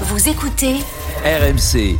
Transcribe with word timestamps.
Vous 0.00 0.28
écoutez 0.28 0.74
RMC. 1.24 1.96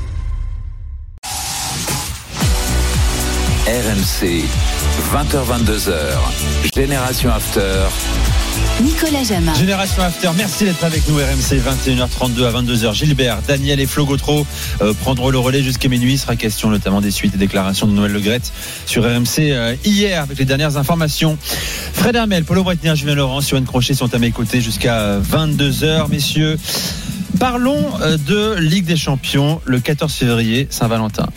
RMC, 3.69 4.45
20h22h, 5.13 5.95
Génération 6.75 7.31
After. 7.31 7.87
Nicolas 8.83 9.23
Jamin. 9.23 9.55
Génération 9.55 10.03
After, 10.03 10.31
merci 10.37 10.65
d'être 10.65 10.83
avec 10.83 11.07
nous. 11.09 11.19
RMC 11.19 11.61
21h32 11.61 12.45
à 12.45 12.61
22h. 12.61 12.95
Gilbert, 12.95 13.39
Daniel 13.47 13.79
et 13.79 13.87
Flo 13.87 14.05
Gautreau 14.05 14.45
euh, 14.83 14.93
prendront 14.93 15.31
le 15.31 15.39
relais 15.39 15.63
jusqu'à 15.63 15.89
minuit. 15.89 16.15
Il 16.15 16.19
sera 16.19 16.35
question 16.35 16.71
notamment 16.71 17.01
des 17.01 17.13
suites 17.13 17.35
et 17.37 17.39
déclarations 17.39 17.87
de 17.87 17.93
Noël 17.93 18.13
Legrette 18.13 18.53
sur 18.87 19.05
RMC 19.05 19.39
euh, 19.39 19.77
hier 19.85 20.23
avec 20.23 20.39
les 20.39 20.45
dernières 20.45 20.77
informations. 20.79 21.39
Fred 21.93 22.17
Hermel, 22.17 22.45
Paulo 22.45 22.65
Bretner, 22.65 22.97
Julien 22.97 23.15
Laurent, 23.15 23.41
Yoann 23.41 23.65
Crochet 23.65 23.95
sont 23.95 24.13
à 24.13 24.19
mes 24.19 24.33
côtés 24.33 24.61
jusqu'à 24.61 25.21
22h. 25.21 26.09
Messieurs, 26.11 26.59
parlons 27.39 28.01
euh, 28.01 28.17
de 28.17 28.59
Ligue 28.59 28.85
des 28.87 28.97
Champions 28.97 29.61
le 29.65 29.81
14 29.81 30.13
février, 30.13 30.67
Saint-Valentin. 30.71 31.29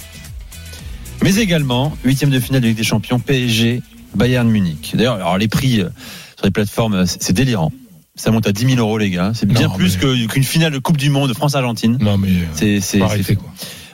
Mais 1.23 1.35
également, 1.37 1.97
huitième 2.03 2.29
de 2.29 2.39
finale 2.39 2.61
de 2.61 2.67
Ligue 2.67 2.77
des 2.77 2.83
Champions, 2.83 3.19
PSG, 3.19 3.81
Bayern 4.15 4.47
Munich. 4.47 4.91
D'ailleurs, 4.95 5.15
alors 5.15 5.37
les 5.37 5.47
prix 5.47 5.81
euh, 5.81 5.89
sur 6.35 6.45
les 6.45 6.51
plateformes, 6.51 7.05
c'est 7.05 7.33
délirant. 7.33 7.71
Ça 8.15 8.31
monte 8.31 8.47
à 8.47 8.51
10 8.51 8.65
000 8.75 8.79
euros, 8.79 8.97
les 8.97 9.09
gars. 9.11 9.31
C'est 9.35 9.45
bien 9.45 9.67
Non, 9.67 9.75
plus 9.75 9.95
mais- 9.95 10.01
que- 10.01 10.25
qu'une 10.27 10.43
finale 10.43 10.73
de 10.73 10.79
Coupe 10.79 10.97
du 10.97 11.09
Monde 11.09 11.33
France-Argentine. 11.35 11.97
Non, 12.01 12.17
mais. 12.17 12.29
euh, 12.29 12.45
C'est 12.53 12.81
c'est- 12.81 12.99
quoi. 12.99 13.53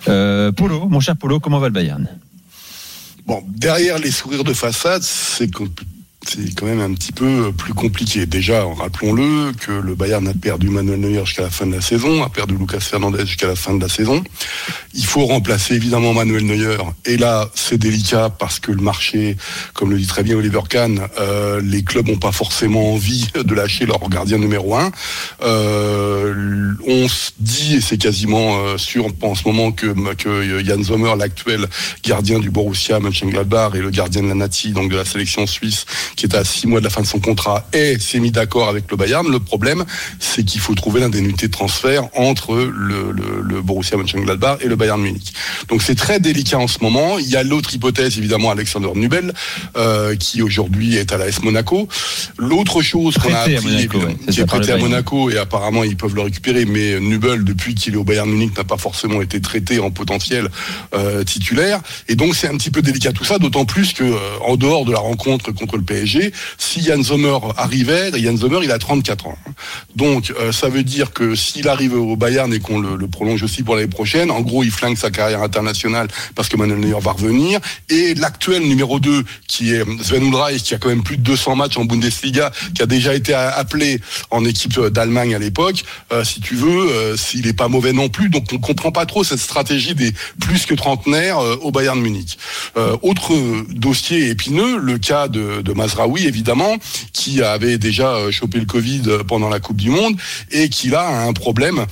Euh, 0.10 0.52
Polo, 0.52 0.88
mon 0.90 1.00
cher 1.00 1.16
Polo, 1.18 1.40
comment 1.40 1.60
va 1.60 1.68
le 1.68 1.74
Bayern? 1.74 2.08
Bon, 3.26 3.42
derrière 3.56 4.00
les 4.00 4.12
sourires 4.12 4.44
de 4.44 4.54
façade, 4.54 5.02
c'est 5.02 5.50
co- 5.50 5.68
c'est 6.26 6.56
quand 6.56 6.66
même 6.66 6.80
un 6.80 6.94
petit 6.94 7.12
peu 7.12 7.52
plus 7.52 7.74
compliqué. 7.74 8.26
Déjà, 8.26 8.64
rappelons-le 8.64 9.52
que 9.54 9.72
le 9.72 9.96
Bayern 9.96 10.28
a 10.28 10.34
perdu 10.34 10.70
Manuel 10.70 11.00
Neuer 11.00 11.26
jusqu'à 11.26 11.44
la 11.44 11.50
fin 11.50 11.66
de 11.66 11.74
la 11.74 11.82
saison, 11.82 12.24
a 12.24 12.30
perdu 12.30 12.56
Lucas 12.58 12.80
Fernandez 12.80 13.26
jusqu'à 13.26 13.48
la 13.48 13.56
fin 13.56 13.74
de 13.74 13.82
la 13.82 13.90
saison. 13.90 14.24
Il 14.94 15.06
faut 15.06 15.26
remplacer 15.26 15.76
évidemment 15.76 16.14
Manuel 16.14 16.46
Neuer. 16.46 16.78
Et 17.06 17.18
là, 17.18 17.50
c'est 17.56 17.78
délicat 17.78 18.30
parce 18.30 18.60
que 18.60 18.72
le 18.72 18.82
marché, 18.82 19.38
comme 19.74 19.92
le 19.92 19.98
dit 19.98 20.08
très 20.08 20.24
bien 20.24 20.36
Oliver 20.38 20.62
Kahn, 20.70 21.00
euh, 21.20 21.62
les 21.64 21.84
clubs 21.84 22.08
n'ont 22.08 22.18
pas 22.18 22.32
forcément 22.32 22.94
envie 22.94 23.28
de 23.36 23.54
lâcher 23.54 23.86
leur 23.86 24.08
gardien 24.10 24.38
numéro 24.38 24.76
un. 24.76 24.92
Euh, 25.42 26.74
on 26.88 27.08
se 27.08 27.32
dit, 27.40 27.76
et 27.76 27.82
c'est 27.82 27.98
quasiment 27.98 28.58
euh, 28.58 28.78
sûr 28.78 29.08
en 29.22 29.36
ce 29.36 29.48
moment, 29.48 29.72
que, 29.72 29.94
Jan 30.64 30.84
Sommer, 30.84 31.14
l'actuel 31.18 31.68
gardien 32.04 32.40
du 32.40 32.50
Borussia 32.50 33.00
Mönchengladbach 33.00 33.76
et 33.76 33.80
le 33.80 33.90
gardien 33.90 34.24
de 34.24 34.28
la 34.28 34.36
Nati, 34.36 34.72
donc 34.72 34.92
de 34.92 34.96
la 34.96 35.06
sélection 35.06 35.48
suisse, 35.48 35.86
qui 36.16 36.26
est 36.26 36.36
à 36.36 36.44
six 36.44 36.68
mois 36.68 36.80
de 36.80 36.86
la 36.86 36.90
fin 36.90 37.02
de 37.02 37.08
son 37.08 37.20
contrat, 37.20 37.68
et 37.74 37.98
s'est 38.00 38.20
mis 38.20 38.32
d'accord 38.32 38.70
avec 38.70 38.90
le 38.92 38.98
Bayern. 38.98 39.30
Le 39.30 39.40
problème, 39.40 39.86
c'est 40.20 40.44
qu'il 40.44 40.62
faut 40.62 40.76
trouver 40.76 41.00
l'indemnité 41.00 41.48
de 41.48 41.52
transfert 41.52 42.04
entre 42.16 42.56
le, 42.56 43.12
le, 43.12 43.42
le 43.42 43.62
Borussia 43.62 43.98
Mönchengladbach 43.98 44.60
et 44.62 44.68
le 44.68 44.76
Bayern 44.76 45.02
Munich. 45.02 45.34
Donc 45.68 45.82
c'est 45.82 45.96
très 45.96 46.20
délicat 46.20 46.60
en 46.60 46.68
ce 46.68 46.80
moment. 46.82 47.18
Il 47.20 47.30
y 47.30 47.36
a 47.36 47.44
l'autre 47.44 47.74
hypothèse, 47.74 48.18
évidemment, 48.18 48.52
Alexander 48.52 48.90
Nubel, 48.96 49.34
euh, 49.78 50.16
qui 50.16 50.42
aujourd'hui 50.42 50.98
est 50.98 51.12
à 51.12 51.18
l'AS 51.18 51.42
Monaco. 51.44 51.88
L'autre 52.38 52.82
chose 52.82 53.18
qu'on 53.18 53.34
a 53.34 53.40
appris, 53.40 53.60
Monaco, 53.64 54.00
qui 54.30 54.42
est 54.42 54.46
prêté 54.46 54.72
à. 54.72 54.78
Monaco 54.78 55.30
et 55.30 55.38
apparemment 55.38 55.84
ils 55.84 55.96
peuvent 55.96 56.16
le 56.16 56.22
récupérer, 56.22 56.66
mais 56.66 57.00
Nubel, 57.00 57.44
depuis 57.44 57.74
qu'il 57.74 57.94
est 57.94 57.98
au 57.98 58.04
Bayern 58.04 58.30
Munich, 58.30 58.58
n'a 58.58 58.64
pas 58.64 58.78
forcément 58.78 59.22
été 59.22 59.40
traité 59.40 59.80
en 59.80 59.92
potentiel 59.92 60.50
euh, 60.94 61.24
titulaire. 61.24 61.80
Et 62.10 62.16
donc 62.16 62.36
c'est 62.36 62.48
un 62.48 62.58
petit 62.58 62.70
peu 62.70 62.82
délicat 62.82 63.14
tout 63.14 63.24
ça, 63.24 63.40
d'autant 63.40 63.66
plus 63.66 63.94
que 63.94 64.04
euh, 64.04 64.18
en 64.46 64.58
dehors 64.58 64.86
de 64.86 64.92
la 64.92 65.00
rencontre 65.00 65.52
contre 65.52 65.78
le 65.78 65.84
PSG, 65.84 66.03
si 66.58 66.84
Jan 66.84 67.02
Sommer 67.04 67.38
arrivait, 67.58 68.12
Jan 68.20 68.38
Sommer 68.38 68.60
il 68.64 68.72
a 68.72 68.80
34 68.80 69.28
ans. 69.28 69.38
Donc 69.96 70.34
euh, 70.40 70.52
ça 70.52 70.70
veut 70.70 70.84
dire 70.84 71.14
que 71.14 71.36
s'il 71.36 71.68
arrive 71.68 71.94
au 71.94 72.16
Bayern 72.16 72.54
et 72.54 72.60
qu'on 72.60 72.80
le, 72.80 73.08
prolonge 73.08 73.44
aussi 73.44 73.64
pour 73.64 73.76
l'année 73.76 73.88
prochaine, 73.88 74.32
en 74.32 74.42
gros 74.42 74.64
il 74.64 74.72
flingue 74.72 74.98
sa 74.98 75.12
carrière 75.12 75.42
internationale 75.42 76.08
parce 76.36 76.50
que 76.50 76.58
Manuel 76.58 76.80
Neuer 76.80 77.00
va 77.00 77.12
revenir. 77.12 77.60
Et 77.90 78.14
l'actuel 78.16 78.64
numéro 78.64 79.00
2 79.00 79.24
qui 79.48 79.74
est 79.74 79.84
Sven 80.02 80.26
Ulreich, 80.26 80.64
qui 80.64 80.74
a 80.74 80.78
quand 80.78 80.90
même 80.90 81.04
plus 81.04 81.18
de 81.18 81.24
200 81.24 81.56
matchs 81.56 81.78
en 81.78 81.86
Bundesliga, 81.86 82.52
qui 82.76 82.82
a 82.82 82.86
déjà 82.86 83.14
été 83.14 83.34
appelé 83.34 84.00
en 84.32 84.46
équipe 84.46 84.80
d'Allemagne 84.80 85.36
à 85.36 85.40
l'époque, 85.40 85.84
euh, 86.12 86.24
si 86.24 86.42
tu 86.42 86.56
veux, 86.56 86.90
euh, 86.90 87.18
s'il 87.18 87.48
est 87.48 87.54
pas 87.54 87.68
mauvais 87.68 87.94
non 87.94 88.10
plus. 88.10 88.30
Donc 88.30 88.46
on 88.54 88.58
comprend 88.58 88.92
pas 88.92 89.06
trop 89.06 89.24
cette 89.24 89.40
stratégie 89.40 89.96
des 89.96 90.14
plus 90.40 90.66
que 90.66 90.74
trentenaires 90.74 91.40
euh, 91.40 91.58
au 91.62 91.72
Bayern 91.72 92.00
Munich. 92.00 92.38
Euh, 92.78 92.98
autre 93.02 93.34
dossier 93.70 94.30
épineux, 94.30 94.78
le 94.78 94.98
cas 94.98 95.28
de, 95.28 95.62
de 95.62 95.74
Mazraoui 95.94 96.26
évidemment, 96.28 96.78
qui 97.14 97.42
avait 97.42 97.78
déjà 97.78 98.16
euh, 98.16 98.32
chopé 98.32 98.60
le 98.60 98.66
Covid 98.66 99.04
euh, 99.08 99.24
pendant 99.24 99.50
la 99.50 99.60
Coupe 99.60 99.78
du 99.78 99.90
Monde 99.90 100.16
et 100.52 100.70
qui 100.70 100.90
là 100.90 101.02
a 101.02 101.28
un 101.28 101.34
problème 101.34 101.86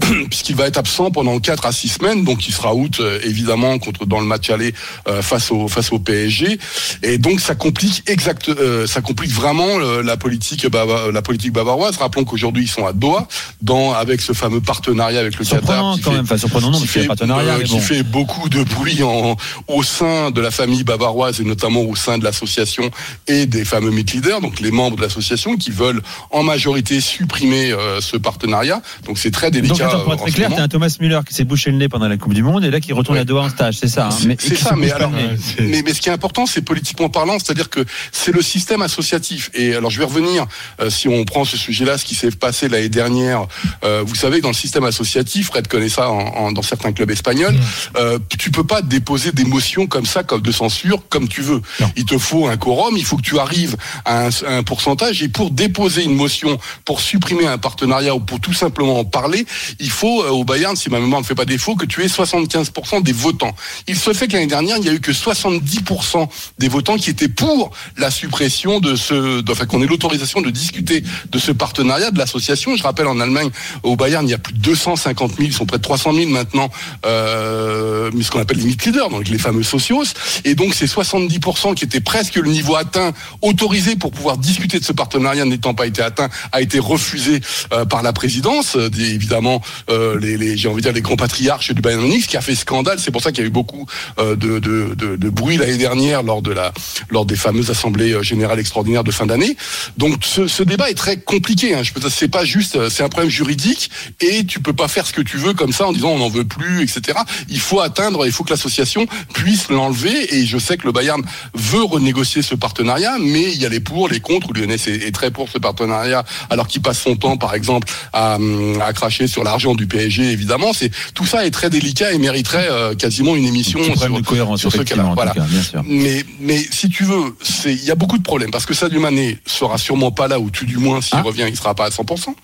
puisqu'il 0.30 0.56
va 0.56 0.66
être 0.66 0.78
absent 0.78 1.10
pendant 1.10 1.38
4 1.38 1.66
à 1.66 1.72
6 1.72 1.88
semaines, 1.88 2.24
donc 2.24 2.48
il 2.48 2.52
sera 2.54 2.74
out 2.74 3.00
euh, 3.00 3.18
évidemment 3.24 3.78
contre 3.78 4.06
dans 4.06 4.20
le 4.20 4.26
match 4.26 4.50
aller 4.50 4.74
euh, 5.08 5.22
face 5.22 5.50
au 5.50 5.68
face 5.68 5.92
au 5.92 5.98
PSG, 5.98 6.58
et 7.02 7.18
donc 7.18 7.40
ça 7.40 7.54
complique 7.54 8.02
exact, 8.06 8.48
euh, 8.48 8.86
ça 8.86 9.00
complique 9.00 9.30
vraiment 9.32 9.66
euh, 9.80 10.02
la 10.02 10.16
politique 10.16 10.64
bava- 10.66 11.10
la 11.10 11.22
politique 11.22 11.52
bavaroise. 11.52 11.96
Rappelons 11.96 12.24
qu'aujourd'hui 12.24 12.64
ils 12.64 12.68
sont 12.68 12.86
à 12.86 12.92
Doha, 12.92 13.26
dans 13.62 13.92
avec 13.92 14.20
ce 14.20 14.32
fameux 14.32 14.60
partenariat 14.60 15.20
avec 15.20 15.38
le 15.38 15.44
Qatar, 15.44 15.94
qui 15.96 16.00
quand 16.02 16.10
fait- 16.10 16.16
même, 16.16 16.24
enfin 16.24 16.38
surprenant 16.38 16.70
non, 16.70 16.78
qui 16.80 16.86
fait, 16.86 17.04
partenariat, 17.06 17.60
qui 17.64 17.72
bon. 17.72 17.80
fait 17.80 18.02
beaucoup 18.02 18.48
de 18.48 18.62
bruit 18.62 19.02
en, 19.02 19.36
au 19.66 19.82
sein 19.82 20.30
de 20.30 20.40
la 20.40 20.50
famille 20.50 20.84
bavaroise 20.84 21.40
et 21.40 21.44
notamment 21.44 21.82
au 21.82 21.96
sein 21.96 22.18
de 22.18 22.24
l'association 22.24 22.90
et 23.26 23.46
des 23.46 23.64
fameux 23.64 23.90
leaders, 23.90 24.40
donc 24.40 24.60
les 24.60 24.70
membres 24.70 24.96
de 24.96 25.02
l'association 25.02 25.56
qui 25.56 25.70
veulent 25.70 26.02
en 26.30 26.42
majorité 26.42 27.00
supprimer 27.00 27.74
ce 28.00 28.16
partenariat. 28.16 28.80
Donc 29.06 29.18
c'est 29.18 29.30
très 29.30 29.47
délicat. 29.50 29.74
Donc 29.74 29.80
attends, 29.82 30.00
pour 30.00 30.12
euh, 30.12 30.14
être 30.16 30.22
très 30.22 30.30
clair, 30.32 30.50
t'as 30.54 30.62
un 30.62 30.68
Thomas 30.68 30.94
Müller 31.00 31.20
qui 31.26 31.34
s'est 31.34 31.44
bouché 31.44 31.70
le 31.70 31.76
nez 31.76 31.88
pendant 31.88 32.08
la 32.08 32.16
Coupe 32.16 32.34
du 32.34 32.42
Monde 32.42 32.64
et 32.64 32.70
là 32.70 32.80
qui 32.80 32.92
retourne 32.92 33.16
Ouais. 33.16 33.22
à 33.22 33.24
Doha 33.24 33.42
en 33.44 33.48
stage, 33.50 33.76
c'est 33.78 33.88
ça. 33.88 34.06
hein. 34.06 34.10
C'est- 34.10 34.26
Mais- 34.26 34.36
c'est 34.38 34.56
ça, 34.56 34.74
mais 34.76 34.90
alors, 34.90 35.10
c'est- 35.40 35.62
mais, 35.62 35.82
mais 35.84 35.94
ce 35.94 36.00
qui 36.00 36.08
est 36.08 36.12
important, 36.12 36.46
c'est 36.46 36.62
politiquement 36.62 37.08
parlant, 37.08 37.38
c'est-à-dire 37.38 37.70
que 37.70 37.84
c'est 38.12 38.32
le 38.32 38.42
système 38.42 38.82
associatif. 38.82 39.50
Et 39.54 39.74
alors, 39.74 39.90
je 39.90 39.98
vais 39.98 40.04
revenir, 40.04 40.46
euh, 40.80 40.90
si 40.90 41.08
on 41.08 41.24
prend 41.24 41.44
ce 41.44 41.56
sujet-là, 41.56 41.98
ce 41.98 42.04
qui 42.04 42.14
s'est 42.14 42.30
passé 42.30 42.68
l'année 42.68 42.88
dernière. 42.88 43.46
Euh, 43.84 44.02
vous 44.06 44.14
savez, 44.14 44.40
dans 44.40 44.48
le 44.48 44.54
système 44.54 44.84
associatif, 44.84 45.46
Fred 45.48 45.68
connaît 45.68 45.88
ça 45.88 46.10
en- 46.10 46.18
en- 46.18 46.52
dans 46.52 46.62
certains 46.62 46.92
clubs 46.92 47.10
espagnols, 47.10 47.56
euh, 47.96 48.18
tu 48.38 48.50
peux 48.50 48.64
pas 48.64 48.82
déposer 48.82 49.32
des 49.32 49.44
motions 49.44 49.86
comme 49.86 50.06
ça, 50.06 50.22
comme 50.22 50.42
de 50.42 50.52
censure, 50.52 51.02
comme 51.08 51.28
tu 51.28 51.40
veux. 51.42 51.60
Non. 51.80 51.90
Il 51.96 52.04
te 52.04 52.18
faut 52.18 52.46
un 52.48 52.56
quorum, 52.56 52.96
il 52.96 53.04
faut 53.04 53.16
que 53.16 53.22
tu 53.22 53.38
arrives 53.38 53.76
à 54.04 54.26
un, 54.26 54.28
à 54.46 54.56
un 54.56 54.62
pourcentage. 54.62 55.22
Et 55.22 55.28
pour 55.28 55.50
déposer 55.50 56.04
une 56.04 56.14
motion 56.14 56.58
pour 56.84 57.00
supprimer 57.00 57.46
un 57.46 57.58
partenariat 57.58 58.14
ou 58.14 58.20
pour 58.20 58.40
tout 58.40 58.52
simplement 58.52 58.98
en 59.00 59.04
parler, 59.04 59.37
il 59.78 59.90
faut 59.90 60.22
euh, 60.22 60.30
au 60.30 60.44
Bayern, 60.44 60.76
si 60.76 60.90
ma 60.90 61.00
mémoire 61.00 61.20
ne 61.20 61.26
fait 61.26 61.34
pas 61.34 61.44
défaut, 61.44 61.76
que 61.76 61.86
tu 61.86 62.02
aies 62.02 62.06
75% 62.06 63.02
des 63.02 63.12
votants. 63.12 63.54
Il 63.86 63.96
se 63.96 64.12
fait 64.12 64.28
que 64.28 64.34
l'année 64.34 64.46
dernière, 64.46 64.76
il 64.76 64.82
n'y 64.82 64.88
a 64.88 64.92
eu 64.92 65.00
que 65.00 65.12
70% 65.12 66.28
des 66.58 66.68
votants 66.68 66.96
qui 66.96 67.10
étaient 67.10 67.28
pour 67.28 67.70
la 67.96 68.10
suppression 68.10 68.80
de 68.80 68.96
ce, 68.96 69.42
enfin 69.50 69.66
qu'on 69.66 69.82
ait 69.82 69.86
l'autorisation 69.86 70.40
de 70.40 70.50
discuter 70.50 71.02
de 71.30 71.38
ce 71.38 71.52
partenariat 71.52 72.10
de 72.10 72.18
l'association. 72.18 72.76
Je 72.76 72.82
rappelle 72.82 73.06
en 73.06 73.20
Allemagne, 73.20 73.50
au 73.82 73.96
Bayern, 73.96 74.26
il 74.26 74.30
y 74.30 74.34
a 74.34 74.38
plus 74.38 74.54
de 74.54 74.58
250 74.58 75.36
000, 75.36 75.42
ils 75.42 75.52
sont 75.52 75.66
près 75.66 75.78
de 75.78 75.82
300 75.82 76.12
000 76.14 76.30
maintenant, 76.30 76.70
euh, 77.06 78.10
ce 78.20 78.30
qu'on 78.30 78.40
appelle 78.40 78.58
les 78.58 78.64
leaders, 78.64 79.10
donc 79.10 79.28
les 79.28 79.38
fameux 79.38 79.62
socios. 79.62 80.04
Et 80.44 80.54
donc 80.54 80.74
ces 80.74 80.86
70% 80.86 81.74
qui 81.74 81.84
étaient 81.84 82.00
presque 82.00 82.36
le 82.36 82.50
niveau 82.50 82.76
atteint, 82.76 83.12
autorisé 83.42 83.96
pour 83.96 84.10
pouvoir 84.10 84.38
discuter 84.38 84.78
de 84.78 84.84
ce 84.84 84.92
partenariat 84.92 85.44
n'étant 85.44 85.74
pas 85.74 85.86
été 85.86 86.02
atteint, 86.02 86.28
a 86.52 86.60
été 86.60 86.78
refusé 86.78 87.40
euh, 87.72 87.84
par 87.84 88.02
la 88.02 88.12
présidence. 88.12 88.76
Euh, 88.76 88.88
évidemment, 89.28 89.60
euh, 89.90 90.18
les, 90.18 90.56
j'ai 90.56 90.68
envie 90.68 90.76
de 90.76 90.82
dire 90.82 90.92
les 90.92 91.02
grands 91.02 91.16
patriarches 91.16 91.72
du 91.72 91.82
Bayern 91.82 92.02
Munich, 92.02 92.26
qui 92.26 92.38
a 92.38 92.40
fait 92.40 92.54
scandale. 92.54 92.98
C'est 92.98 93.10
pour 93.10 93.22
ça 93.22 93.30
qu'il 93.30 93.42
y 93.42 93.44
a 93.44 93.48
eu 93.48 93.52
beaucoup 93.52 93.86
euh, 94.18 94.36
de, 94.36 94.58
de, 94.58 94.94
de, 94.94 95.28
bruit 95.28 95.58
l'année 95.58 95.76
dernière 95.76 96.22
lors 96.22 96.40
de 96.40 96.50
la 96.50 96.72
lors 97.10 97.26
des 97.26 97.36
fameuses 97.36 97.70
assemblées 97.70 98.12
euh, 98.12 98.22
générales 98.22 98.58
extraordinaires 98.58 99.04
de 99.04 99.10
fin 99.10 99.26
d'année. 99.26 99.56
Donc 99.98 100.24
ce, 100.24 100.62
débat 100.62 100.90
est 100.90 100.94
très 100.94 101.18
compliqué. 101.18 101.74
Hein. 101.74 101.82
Je 101.82 101.92
peux, 101.92 102.00
c'est 102.08 102.28
pas 102.28 102.44
juste, 102.44 102.88
c'est 102.88 103.02
un 103.02 103.08
problème 103.10 103.30
juridique 103.30 103.90
et 104.20 104.44
tu 104.46 104.60
peux 104.60 104.72
pas 104.72 104.88
faire 104.88 105.06
ce 105.06 105.12
que 105.12 105.20
tu 105.20 105.36
veux 105.36 105.52
comme 105.52 105.72
ça 105.72 105.86
en 105.86 105.92
disant 105.92 106.08
on 106.08 106.18
n'en 106.18 106.30
veut 106.30 106.44
plus, 106.44 106.82
etc. 106.82 107.18
Il 107.50 107.60
faut 107.60 107.80
atteindre, 107.80 108.24
il 108.24 108.32
faut 108.32 108.44
que 108.44 108.50
l'association 108.50 109.06
puisse 109.34 109.68
l'enlever. 109.68 110.36
Et 110.36 110.46
je 110.46 110.56
sais 110.56 110.78
que 110.78 110.86
le 110.86 110.92
Bayern 110.92 111.22
veut 111.54 111.84
renégocier 111.84 112.40
ce 112.40 112.54
partenariat, 112.54 113.16
mais 113.20 113.52
il 113.52 113.60
y 113.60 113.66
a 113.66 113.68
les 113.68 113.80
pour, 113.80 114.08
les 114.08 114.20
contre. 114.20 114.52
Lyonnais 114.54 114.74
est, 114.74 115.06
est 115.06 115.12
très 115.12 115.30
pour 115.30 115.50
ce 115.50 115.58
partenariat, 115.58 116.24
alors 116.48 116.66
qu'il 116.66 116.80
passe 116.80 117.00
son 117.00 117.16
temps, 117.16 117.36
par 117.36 117.54
exemple, 117.54 117.88
à, 118.12 118.38
à 118.80 118.92
cracher 118.92 119.17
sur 119.26 119.44
l'argent 119.44 119.74
du 119.74 119.86
PSG. 119.86 120.30
Évidemment, 120.30 120.72
c'est 120.72 120.90
tout 121.14 121.26
ça 121.26 121.44
est 121.46 121.50
très 121.50 121.70
délicat 121.70 122.12
et 122.12 122.18
mériterait 122.18 122.68
euh, 122.70 122.94
quasiment 122.94 123.34
une 123.36 123.44
émission 123.46 123.82
sur, 123.82 123.94
de 123.94 124.20
cohérence, 124.22 124.60
sur 124.60 124.72
ce 124.72 124.78
cas-là. 124.82 125.12
Voilà. 125.14 125.32
cas, 125.32 125.40
bien 125.48 125.62
sûr. 125.62 125.82
Mais, 125.86 126.24
mais 126.40 126.58
si 126.70 126.88
tu 126.88 127.04
veux, 127.04 127.34
c'est, 127.42 127.72
il 127.72 127.84
y 127.84 127.90
a 127.90 127.94
beaucoup 127.94 128.18
de 128.18 128.22
problèmes 128.22 128.50
parce 128.50 128.66
que 128.66 128.74
Sadio 128.74 129.00
Mané 129.00 129.38
sera 129.46 129.78
sûrement 129.78 130.10
pas 130.12 130.28
là 130.28 130.38
ou 130.38 130.50
tout 130.50 130.66
du 130.66 130.76
moins 130.78 131.00
s'il 131.00 131.18
Ah. 131.18 131.22
revient, 131.22 131.46
il 131.48 131.56
sera 131.56 131.74
pas 131.74 131.86
à 131.86 131.90
100%. 131.90 132.34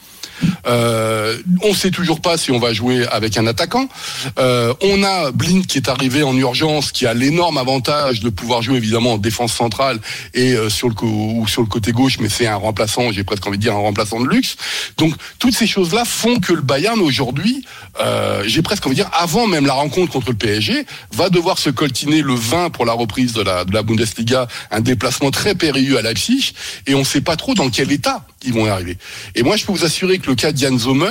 Euh, 0.66 1.38
on 1.62 1.74
sait 1.74 1.90
toujours 1.90 2.20
pas 2.20 2.36
si 2.36 2.50
on 2.50 2.58
va 2.58 2.72
jouer 2.72 3.06
avec 3.06 3.36
un 3.36 3.46
attaquant. 3.46 3.88
Euh, 4.38 4.74
on 4.80 5.02
a 5.02 5.30
Blind 5.32 5.66
qui 5.66 5.78
est 5.78 5.88
arrivé 5.88 6.22
en 6.22 6.36
urgence, 6.36 6.92
qui 6.92 7.06
a 7.06 7.14
l'énorme 7.14 7.58
avantage 7.58 8.20
de 8.20 8.28
pouvoir 8.30 8.62
jouer 8.62 8.76
évidemment 8.76 9.14
en 9.14 9.18
défense 9.18 9.52
centrale 9.52 9.98
et 10.32 10.52
euh, 10.52 10.68
sur 10.68 10.88
le 10.88 10.94
ou 11.04 11.46
sur 11.48 11.60
le 11.60 11.66
côté 11.66 11.92
gauche, 11.92 12.18
mais 12.20 12.28
c'est 12.28 12.46
un 12.46 12.56
remplaçant, 12.56 13.12
j'ai 13.12 13.24
presque 13.24 13.46
envie 13.46 13.58
de 13.58 13.62
dire 13.62 13.74
un 13.74 13.78
remplaçant 13.78 14.20
de 14.20 14.28
luxe. 14.28 14.56
Donc 14.96 15.14
toutes 15.38 15.54
ces 15.54 15.66
choses-là 15.66 16.04
font 16.04 16.38
que 16.38 16.52
le 16.52 16.62
Bayern 16.62 17.00
aujourd'hui, 17.00 17.64
j'ai 18.46 18.62
presque 18.62 18.86
envie 18.86 18.96
de 18.96 19.02
dire, 19.02 19.10
avant 19.12 19.46
même 19.46 19.66
la 19.66 19.72
rencontre 19.74 20.12
contre 20.12 20.30
le 20.30 20.36
PSG, 20.36 20.86
va 21.12 21.28
devoir 21.30 21.58
se 21.58 21.70
coltiner 21.70 22.22
le 22.22 22.34
20 22.34 22.70
pour 22.70 22.86
la 22.86 22.92
reprise 22.92 23.32
de 23.32 23.42
la, 23.42 23.64
de 23.64 23.72
la 23.72 23.82
Bundesliga, 23.82 24.48
un 24.70 24.80
déplacement 24.80 25.30
très 25.30 25.54
périlleux 25.54 25.98
à 25.98 26.02
Leipzig, 26.02 26.52
et 26.86 26.94
on 26.94 27.00
ne 27.00 27.04
sait 27.04 27.20
pas 27.20 27.36
trop 27.36 27.54
dans 27.54 27.70
quel 27.70 27.92
état 27.92 28.24
ils 28.44 28.52
vont 28.52 28.66
arriver. 28.66 28.98
Et 29.34 29.42
moi, 29.42 29.56
je 29.56 29.64
peux 29.64 29.72
vous 29.72 29.84
assurer 29.84 30.18
que 30.18 30.23
le 30.26 30.34
cas 30.34 30.52
d'Yann 30.52 30.78
Sommer 30.78 31.08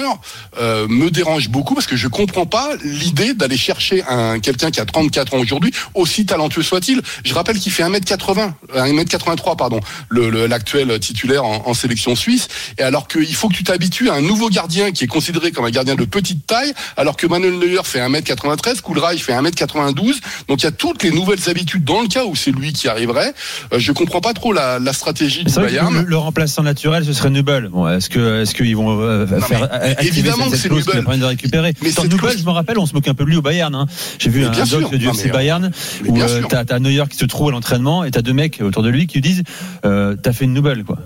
euh, 0.59 0.87
me 0.87 1.09
dérange 1.11 1.49
beaucoup 1.49 1.73
parce 1.75 1.87
que 1.87 1.95
je 1.95 2.07
comprends 2.07 2.45
pas 2.45 2.69
l'idée 2.83 3.33
d'aller 3.33 3.57
chercher 3.57 4.03
un 4.09 4.39
quelqu'un 4.39 4.71
qui 4.71 4.79
a 4.79 4.85
34 4.85 5.33
ans 5.35 5.39
aujourd'hui, 5.39 5.71
aussi 5.93 6.25
talentueux 6.25 6.63
soit-il. 6.63 7.01
Je 7.23 7.33
rappelle 7.33 7.57
qu'il 7.59 7.71
fait 7.71 7.83
1m80, 7.83 8.51
1m83 8.75 9.55
pardon, 9.57 9.79
le- 10.09 10.45
l'actuel 10.47 10.99
titulaire 10.99 11.45
en, 11.45 11.63
en 11.67 11.73
sélection 11.73 12.15
suisse. 12.15 12.47
Et 12.77 12.81
alors 12.83 13.07
qu'il 13.07 13.33
faut 13.35 13.49
que 13.49 13.53
tu 13.55 13.63
t'habitues 13.63 14.09
à 14.09 14.13
un 14.15 14.21
nouveau 14.21 14.49
gardien 14.49 14.91
qui 14.91 15.03
est 15.03 15.07
considéré 15.07 15.51
comme 15.51 15.65
un 15.65 15.71
gardien 15.71 15.95
de 15.95 16.05
petite 16.05 16.45
taille, 16.45 16.73
alors 16.97 17.15
que 17.17 17.27
Manuel 17.27 17.59
Neuer 17.59 17.79
fait 17.83 17.99
1m93, 17.99 18.81
Koulreich 18.81 19.23
fait 19.23 19.33
1m92. 19.33 20.15
Donc 20.47 20.61
il 20.61 20.63
y 20.63 20.67
a 20.67 20.71
toutes 20.71 21.03
les 21.03 21.11
nouvelles 21.11 21.49
habitudes 21.49 21.83
dans 21.83 22.01
le 22.01 22.07
cas 22.07 22.25
où 22.25 22.35
c'est 22.35 22.51
lui 22.51 22.73
qui 22.73 22.87
arriverait. 22.87 23.33
Euh, 23.73 23.79
je 23.79 23.91
comprends 23.91 24.21
pas 24.21 24.33
trop 24.33 24.53
la, 24.53 24.79
la 24.79 24.93
stratégie 24.93 25.43
du 25.43 25.51
Bayern. 25.65 25.93
le, 26.01 26.01
le 26.03 26.17
remplaçant 26.17 26.63
naturel, 26.63 27.05
ce 27.05 27.13
serait 27.13 27.29
Nubel. 27.29 27.69
Bon, 27.69 27.87
est-ce 27.87 28.09
que 28.09 28.41
est-ce 28.41 28.53
qu'ils 28.53 28.75
vont 28.75 28.89
euh, 29.03 29.25
Non, 29.27 29.39
faire 29.45 29.69
évidemment 30.01 30.43
cette, 30.45 30.51
que 30.51 30.57
cette 30.57 30.61
c'est 30.63 30.69
clause 30.69 30.85
qui 30.85 30.97
Nubel. 30.97 31.19
de 31.19 31.25
récupérer 31.25 31.73
Mais 31.81 31.89
Nubel, 31.89 32.17
clause- 32.17 32.37
je 32.39 32.45
me 32.45 32.51
rappelle, 32.51 32.77
on 32.79 32.85
se 32.85 32.93
moque 32.93 33.07
un 33.07 33.13
peu 33.13 33.23
de 33.25 33.29
lui 33.29 33.37
au 33.37 33.41
Bayern. 33.41 33.73
hein. 33.75 33.85
J'ai 34.19 34.29
vu 34.29 34.39
Mais 34.41 34.45
un 34.47 34.65
doc 34.65 34.95
du 34.95 35.07
FC 35.07 35.29
euh, 35.29 35.33
Bayern 35.33 35.71
où 36.07 36.17
euh, 36.19 36.41
t'as 36.49 36.79
Neuer 36.79 37.03
qui 37.09 37.17
se 37.17 37.25
trouve 37.25 37.49
à 37.49 37.51
l'entraînement 37.51 38.03
et 38.03 38.11
t'as 38.11 38.21
deux 38.21 38.33
mecs 38.33 38.59
autour 38.61 38.83
de 38.83 38.89
lui 38.89 39.07
qui 39.07 39.15
lui 39.15 39.21
disent 39.21 39.43
euh, 39.85 40.15
t'as 40.21 40.33
fait 40.33 40.45
une 40.45 40.53
Nubel 40.53 40.83
quoi. 40.83 40.97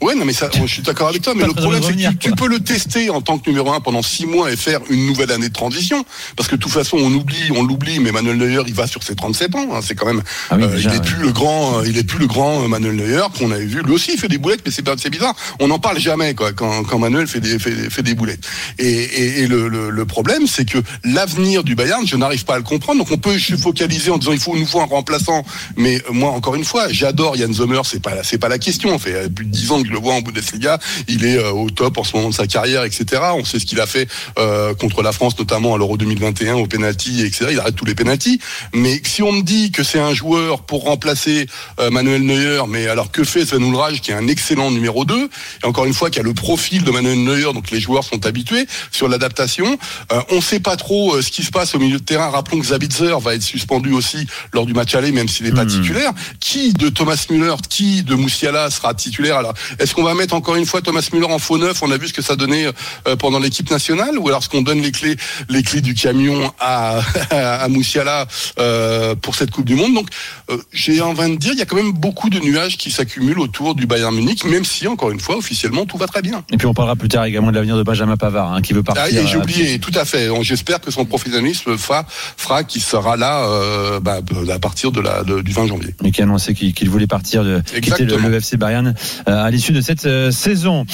Ouais, 0.00 0.16
non, 0.16 0.24
mais 0.24 0.32
ça, 0.32 0.50
je 0.52 0.66
suis 0.66 0.82
d'accord 0.82 1.08
avec 1.08 1.22
toi, 1.22 1.32
mais 1.36 1.44
le 1.46 1.52
problème, 1.52 1.80
c'est 1.84 1.94
que 1.94 2.14
tu, 2.18 2.32
peux 2.32 2.48
le 2.48 2.58
tester 2.58 3.08
en 3.10 3.20
tant 3.20 3.38
que 3.38 3.48
numéro 3.48 3.72
un 3.72 3.80
pendant 3.80 4.02
six 4.02 4.26
mois 4.26 4.50
et 4.50 4.56
faire 4.56 4.80
une 4.90 5.06
nouvelle 5.06 5.30
année 5.30 5.48
de 5.48 5.52
transition. 5.52 6.04
Parce 6.36 6.48
que 6.48 6.56
de 6.56 6.60
toute 6.60 6.72
façon, 6.72 6.96
on 6.96 7.12
oublie, 7.12 7.50
on 7.54 7.62
l'oublie, 7.62 8.00
mais 8.00 8.10
Manuel 8.10 8.36
Neuer, 8.36 8.62
il 8.66 8.74
va 8.74 8.88
sur 8.88 9.02
ses 9.04 9.14
37 9.14 9.54
ans. 9.54 9.68
hein. 9.72 9.80
c'est 9.80 9.94
quand 9.94 10.06
même, 10.06 10.22
Ah 10.50 10.56
oui, 10.56 10.64
euh, 10.64 10.74
déjà, 10.74 10.90
il 10.90 10.96
est 10.96 10.98
ouais. 10.98 11.04
plus 11.04 11.22
le 11.22 11.30
grand, 11.30 11.78
euh, 11.78 11.84
il 11.86 11.96
est 11.98 12.02
plus 12.02 12.18
le 12.18 12.26
grand 12.26 12.64
euh, 12.64 12.68
Manuel 12.68 12.96
Neuer 12.96 13.22
qu'on 13.38 13.52
avait 13.52 13.64
vu. 13.64 13.82
Lui 13.82 13.92
aussi, 13.92 14.10
il 14.14 14.18
fait 14.18 14.26
des 14.26 14.38
boulettes, 14.38 14.62
mais 14.66 14.72
c'est 14.72 15.10
bizarre. 15.10 15.36
On 15.60 15.68
n'en 15.68 15.78
parle 15.78 16.00
jamais, 16.00 16.34
quoi, 16.34 16.52
quand, 16.52 16.82
quand 16.82 16.98
Manuel 16.98 17.28
fait 17.28 17.40
des, 17.40 17.60
fait, 17.60 17.70
fait 17.88 18.02
des 18.02 18.14
boulettes. 18.14 18.44
Et, 18.80 18.88
et, 18.88 19.40
et 19.42 19.46
le, 19.46 19.68
le, 19.68 19.90
le 19.90 20.04
problème, 20.06 20.48
c'est 20.48 20.64
que 20.68 20.78
l'avenir 21.04 21.62
du 21.62 21.76
Bayern, 21.76 22.04
je 22.06 22.16
n'arrive 22.16 22.44
pas 22.44 22.54
à 22.54 22.58
le 22.58 22.64
comprendre. 22.64 22.98
Donc 22.98 23.12
on 23.12 23.18
peut 23.18 23.38
se 23.38 23.54
focaliser 23.56 24.10
en 24.10 24.18
disant 24.18 24.32
il 24.32 24.40
faut 24.40 24.56
nous 24.56 24.66
faut 24.66 24.80
un 24.80 24.86
remplaçant. 24.86 25.44
Mais 25.76 26.02
euh, 26.08 26.12
moi, 26.12 26.30
encore 26.32 26.56
une 26.56 26.64
fois, 26.64 26.88
j'adore 26.90 27.36
Jan 27.36 27.52
Sommer, 27.52 27.80
c'est 27.84 28.02
pas, 28.02 28.24
c'est 28.24 28.38
pas 28.38 28.48
la 28.48 28.58
question. 28.58 28.98
Ça 28.98 28.98
fait 28.98 29.14
euh, 29.14 29.28
plus 29.28 29.44
de 29.44 29.50
10 29.50 29.70
ans 29.70 29.81
je 29.86 29.92
le 29.92 29.98
vois 29.98 30.14
en 30.14 30.20
Bundesliga. 30.20 30.78
Il 31.08 31.24
est 31.24 31.38
euh, 31.38 31.50
au 31.50 31.70
top 31.70 31.98
en 31.98 32.04
ce 32.04 32.16
moment 32.16 32.30
de 32.30 32.34
sa 32.34 32.46
carrière, 32.46 32.84
etc. 32.84 33.22
On 33.34 33.44
sait 33.44 33.58
ce 33.58 33.66
qu'il 33.66 33.80
a 33.80 33.86
fait 33.86 34.08
euh, 34.38 34.74
contre 34.74 35.02
la 35.02 35.12
France, 35.12 35.38
notamment 35.38 35.74
à 35.74 35.78
l'Euro 35.78 35.96
2021, 35.96 36.54
au 36.54 36.66
penalty, 36.66 37.22
etc. 37.22 37.46
Il 37.52 37.58
arrête 37.60 37.74
tous 37.76 37.84
les 37.84 37.94
penalties. 37.94 38.40
Mais 38.74 39.00
si 39.04 39.22
on 39.22 39.32
me 39.32 39.42
dit 39.42 39.70
que 39.72 39.82
c'est 39.82 40.00
un 40.00 40.14
joueur 40.14 40.62
pour 40.62 40.84
remplacer 40.84 41.46
euh, 41.80 41.90
Manuel 41.90 42.22
Neuer, 42.22 42.62
mais 42.68 42.86
alors 42.88 43.10
que 43.10 43.24
fait 43.24 43.44
Sven 43.46 43.62
Ulreich, 43.66 44.00
qui 44.00 44.10
est 44.10 44.14
un 44.14 44.28
excellent 44.28 44.70
numéro 44.70 45.04
2, 45.04 45.28
et 45.62 45.66
encore 45.66 45.84
une 45.84 45.94
fois, 45.94 46.10
qui 46.10 46.18
a 46.20 46.22
le 46.22 46.34
profil 46.34 46.84
de 46.84 46.90
Manuel 46.90 47.22
Neuer, 47.22 47.52
donc 47.54 47.70
les 47.70 47.80
joueurs 47.80 48.04
sont 48.04 48.24
habitués 48.26 48.66
sur 48.90 49.08
l'adaptation. 49.08 49.78
Euh, 50.12 50.20
on 50.30 50.36
ne 50.36 50.40
sait 50.40 50.60
pas 50.60 50.76
trop 50.76 51.14
euh, 51.16 51.22
ce 51.22 51.30
qui 51.30 51.42
se 51.42 51.50
passe 51.50 51.74
au 51.74 51.78
milieu 51.78 51.98
de 51.98 52.04
terrain. 52.04 52.28
Rappelons 52.30 52.60
que 52.60 52.66
Zabitzer 52.66 53.14
va 53.20 53.34
être 53.34 53.42
suspendu 53.42 53.92
aussi 53.92 54.26
lors 54.52 54.66
du 54.66 54.74
match 54.74 54.94
aller, 54.94 55.12
même 55.12 55.28
s'il 55.28 55.46
n'est 55.46 55.52
pas 55.52 55.64
Mhm. 55.64 55.70
titulaire. 55.82 56.12
Qui 56.40 56.72
de 56.72 56.88
Thomas 56.88 57.24
Müller, 57.30 57.54
qui 57.68 58.02
de 58.02 58.14
Moussiala 58.14 58.70
sera 58.70 58.94
titulaire? 58.94 59.36
Alors, 59.36 59.54
est-ce 59.78 59.94
qu'on 59.94 60.02
va 60.02 60.14
mettre 60.14 60.34
encore 60.34 60.56
une 60.56 60.66
fois 60.66 60.80
Thomas 60.82 61.06
Müller 61.12 61.26
en 61.26 61.38
faux 61.38 61.58
neuf 61.58 61.82
On 61.82 61.90
a 61.90 61.96
vu 61.96 62.08
ce 62.08 62.12
que 62.12 62.22
ça 62.22 62.36
donnait 62.36 62.66
euh, 62.66 63.16
pendant 63.16 63.38
l'équipe 63.38 63.70
nationale, 63.70 64.18
ou 64.18 64.28
alors 64.28 64.40
est-ce 64.40 64.48
qu'on 64.48 64.62
donne 64.62 64.80
les 64.80 64.92
clés, 64.92 65.16
les 65.48 65.62
clés 65.62 65.80
du 65.80 65.94
camion 65.94 66.52
à, 66.60 67.00
à 67.30 67.68
Moussiala 67.68 68.26
euh, 68.58 69.14
pour 69.14 69.34
cette 69.34 69.50
Coupe 69.50 69.64
du 69.66 69.74
Monde 69.74 69.94
Donc, 69.94 70.08
euh, 70.50 70.56
j'ai 70.72 71.00
envie 71.00 71.30
de 71.30 71.36
dire, 71.36 71.52
il 71.52 71.58
y 71.58 71.62
a 71.62 71.66
quand 71.66 71.76
même 71.76 71.92
beaucoup 71.92 72.30
de 72.30 72.38
nuages 72.40 72.76
qui 72.76 72.90
s'accumulent 72.90 73.38
autour 73.38 73.74
du 73.74 73.86
Bayern 73.86 74.14
Munich, 74.14 74.44
même 74.44 74.64
si, 74.64 74.86
encore 74.86 75.10
une 75.10 75.20
fois, 75.20 75.36
officiellement, 75.36 75.86
tout 75.86 75.96
va 75.98 76.06
très 76.06 76.22
bien. 76.22 76.44
Et 76.52 76.56
puis 76.56 76.66
on 76.66 76.74
parlera 76.74 76.96
plus 76.96 77.08
tard 77.08 77.24
également 77.24 77.50
de 77.50 77.56
l'avenir 77.56 77.76
de 77.76 77.82
Benjamin 77.82 78.16
Pavard 78.16 78.52
hein, 78.52 78.62
qui 78.62 78.72
veut 78.72 78.82
partir. 78.82 79.04
Ah, 79.06 79.10
et 79.10 79.26
j'ai 79.26 79.36
oublié, 79.36 79.78
tout 79.78 79.92
à 79.94 80.04
fait. 80.04 80.28
J'espère 80.42 80.80
que 80.80 80.90
son 80.90 81.04
professionnalisme 81.04 81.76
fera, 81.76 82.06
fera 82.08 82.64
qu'il 82.64 82.82
sera 82.82 83.16
là 83.16 83.44
euh, 83.44 84.00
bah, 84.00 84.20
à 84.52 84.58
partir 84.58 84.92
de 84.92 85.00
la, 85.00 85.22
de- 85.22 85.40
du 85.40 85.52
20 85.52 85.66
janvier. 85.66 85.94
et 86.04 86.10
qui 86.10 86.20
a 86.20 86.24
annoncé 86.24 86.54
qu'il 86.54 86.90
voulait 86.90 87.06
partir 87.06 87.44
de 87.44 87.60
quitter 87.80 88.04
le, 88.04 88.34
FC 88.34 88.56
Bayern 88.56 88.94
à 89.26 89.44
l'issue 89.62 89.72
de 89.72 89.80
cette 89.80 90.06
euh, 90.06 90.32
saison. 90.32 90.84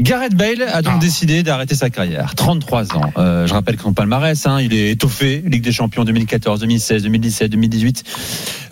Gareth 0.00 0.34
Bale 0.34 0.62
a 0.62 0.82
donc 0.82 0.94
Ah. 0.96 1.00
décidé 1.00 1.44
d'arrêter 1.44 1.76
sa 1.76 1.90
carrière. 1.90 2.34
33 2.34 2.96
ans. 2.96 3.12
Euh, 3.18 3.46
je 3.46 3.54
rappelle 3.54 3.76
que 3.76 3.82
son 3.84 3.92
palmarès, 3.92 4.44
hein, 4.46 4.60
il 4.60 4.74
est 4.74 4.90
étoffé. 4.90 5.44
Ligue 5.46 5.62
des 5.62 5.70
Champions 5.70 6.02
2014, 6.04 6.58
2016, 6.58 7.04
2017, 7.04 7.52
2018, 7.52 8.02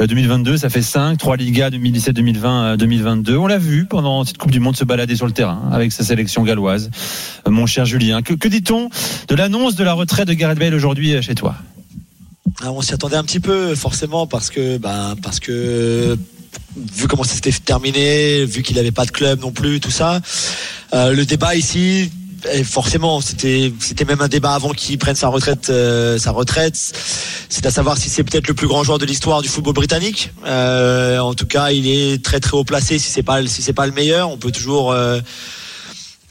euh, 0.03 0.07
2022. 0.09 0.57
Ça 0.57 0.71
fait 0.71 0.83
5. 0.83 1.17
3 1.19 1.37
Ligas 1.37 1.71
2017, 1.71 2.17
2020, 2.17 2.65
euh, 2.65 2.77
2022. 2.77 3.37
On 3.37 3.47
l'a 3.47 3.59
vu 3.59 3.87
pendant 3.87 4.25
cette 4.25 4.39
Coupe 4.39 4.51
du 4.51 4.59
Monde 4.59 4.77
se 4.77 4.85
balader 4.85 5.15
sur 5.15 5.27
le 5.27 5.33
terrain 5.33 5.69
avec 5.71 5.93
sa 5.93 6.03
sélection 6.03 6.43
galloise. 6.43 6.91
Euh, 7.47 7.51
mon 7.53 7.67
cher 7.67 7.85
Julien, 7.85 8.23
que, 8.23 8.35
que 8.35 8.49
dit-on 8.49 8.89
de 9.29 9.35
l'annonce 9.37 9.77
de 9.77 9.85
la 9.85 9.93
retraite 9.93 10.27
de 10.27 10.35
Gareth 10.35 10.59
Bale 10.59 10.75
aujourd'hui 10.75 11.23
chez 11.23 11.37
toi? 11.37 11.55
Ah, 12.61 12.73
on 12.73 12.83
s'y 12.83 12.93
attendait 12.93 13.17
un 13.17 13.25
petit 13.25 13.41
peu, 13.41 13.75
forcément, 13.77 14.27
parce 14.27 14.51
que, 14.51 14.79
bah, 14.79 15.15
parce 15.23 15.39
que, 15.41 16.17
vu 16.77 17.07
comment 17.07 17.25
ça 17.25 17.35
s'était 17.35 17.53
terminé, 17.53 18.45
vu 18.45 18.63
qu'il 18.63 18.77
n'avait 18.77 18.93
pas 18.93 19.05
de 19.05 19.11
club 19.11 19.41
non 19.41 19.53
plus, 19.53 19.81
tout 19.81 19.91
ça, 19.91 20.21
euh, 20.95 21.13
le 21.13 21.25
débat 21.25 21.55
ici, 21.55 22.11
et 22.53 22.65
forcément, 22.65 23.21
c'était, 23.21 23.73
c'était 23.81 24.05
même 24.05 24.21
un 24.21 24.29
débat 24.29 24.55
avant 24.55 24.71
qu'il 24.71 24.99
prenne 24.99 25.15
sa 25.15 25.29
retraite, 25.29 25.71
euh, 25.71 26.19
sa 26.19 26.31
retraite. 26.31 26.77
C'est 27.49 27.65
à 27.65 27.71
savoir 27.71 27.97
si 27.97 28.11
c'est 28.11 28.23
peut-être 28.23 28.49
le 28.49 28.55
plus 28.55 28.67
grand 28.67 28.85
joueur 28.85 28.99
de 28.99 29.07
l'histoire 29.07 29.41
du 29.41 29.49
football 29.49 29.75
britannique. 29.75 30.31
Euh, 30.45 31.19
en 31.19 31.35
tout 31.35 31.47
cas, 31.47 31.71
il 31.71 31.87
est 31.87 32.23
très 32.23 32.41
très 32.41 32.57
haut 32.57 32.65
placé. 32.65 32.99
Si 32.99 33.11
c'est 33.11 33.23
pas, 33.23 33.47
si 33.47 33.63
c'est 33.63 33.73
pas 33.73 33.87
le 33.87 33.93
meilleur, 33.93 34.31
on 34.31 34.37
peut 34.37 34.53
toujours. 34.53 34.95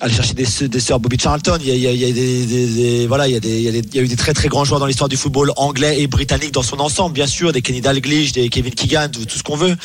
Aller 0.03 0.13
chercher 0.13 0.33
des, 0.33 0.67
des 0.67 0.79
sœurs 0.79 0.99
Bobby 0.99 1.17
Charlton. 1.19 1.57
Il 1.61 1.67
y 1.67 1.71
a, 1.71 1.75
il 1.75 1.81
y 1.81 1.87
a- 1.87 1.91
il 1.91 1.99
y 1.99 2.05
a 2.05 2.11
des, 2.11 2.45
des- 2.45 2.65
des- 2.67 3.07
voilà, 3.07 3.27
il 3.27 3.33
y 3.33 3.37
a 3.37 3.39
des, 3.39 3.61
il 3.61 3.95
y 3.95 3.99
eu 3.99 4.07
des 4.07 4.15
très 4.15 4.33
très 4.33 4.49
grands 4.49 4.65
joueurs 4.65 4.79
dans 4.79 4.85
l'histoire 4.85 5.07
du 5.09 5.15
football 5.17 5.51
anglais 5.55 6.01
et 6.01 6.07
britannique 6.07 6.51
dans 6.51 6.61
son 6.63 6.79
ensemble, 6.79 7.13
bien 7.13 7.27
sûr, 7.27 7.53
des 7.53 7.61
Kenny 7.61 7.79
Dalglish, 7.81 8.33
des 8.33 8.49
Kevin 8.49 8.73
Keegan, 8.73 9.07
tout, 9.09 9.25
tout 9.25 9.37
ce 9.37 9.43
qu'on 9.43 9.55
veut. 9.55 9.75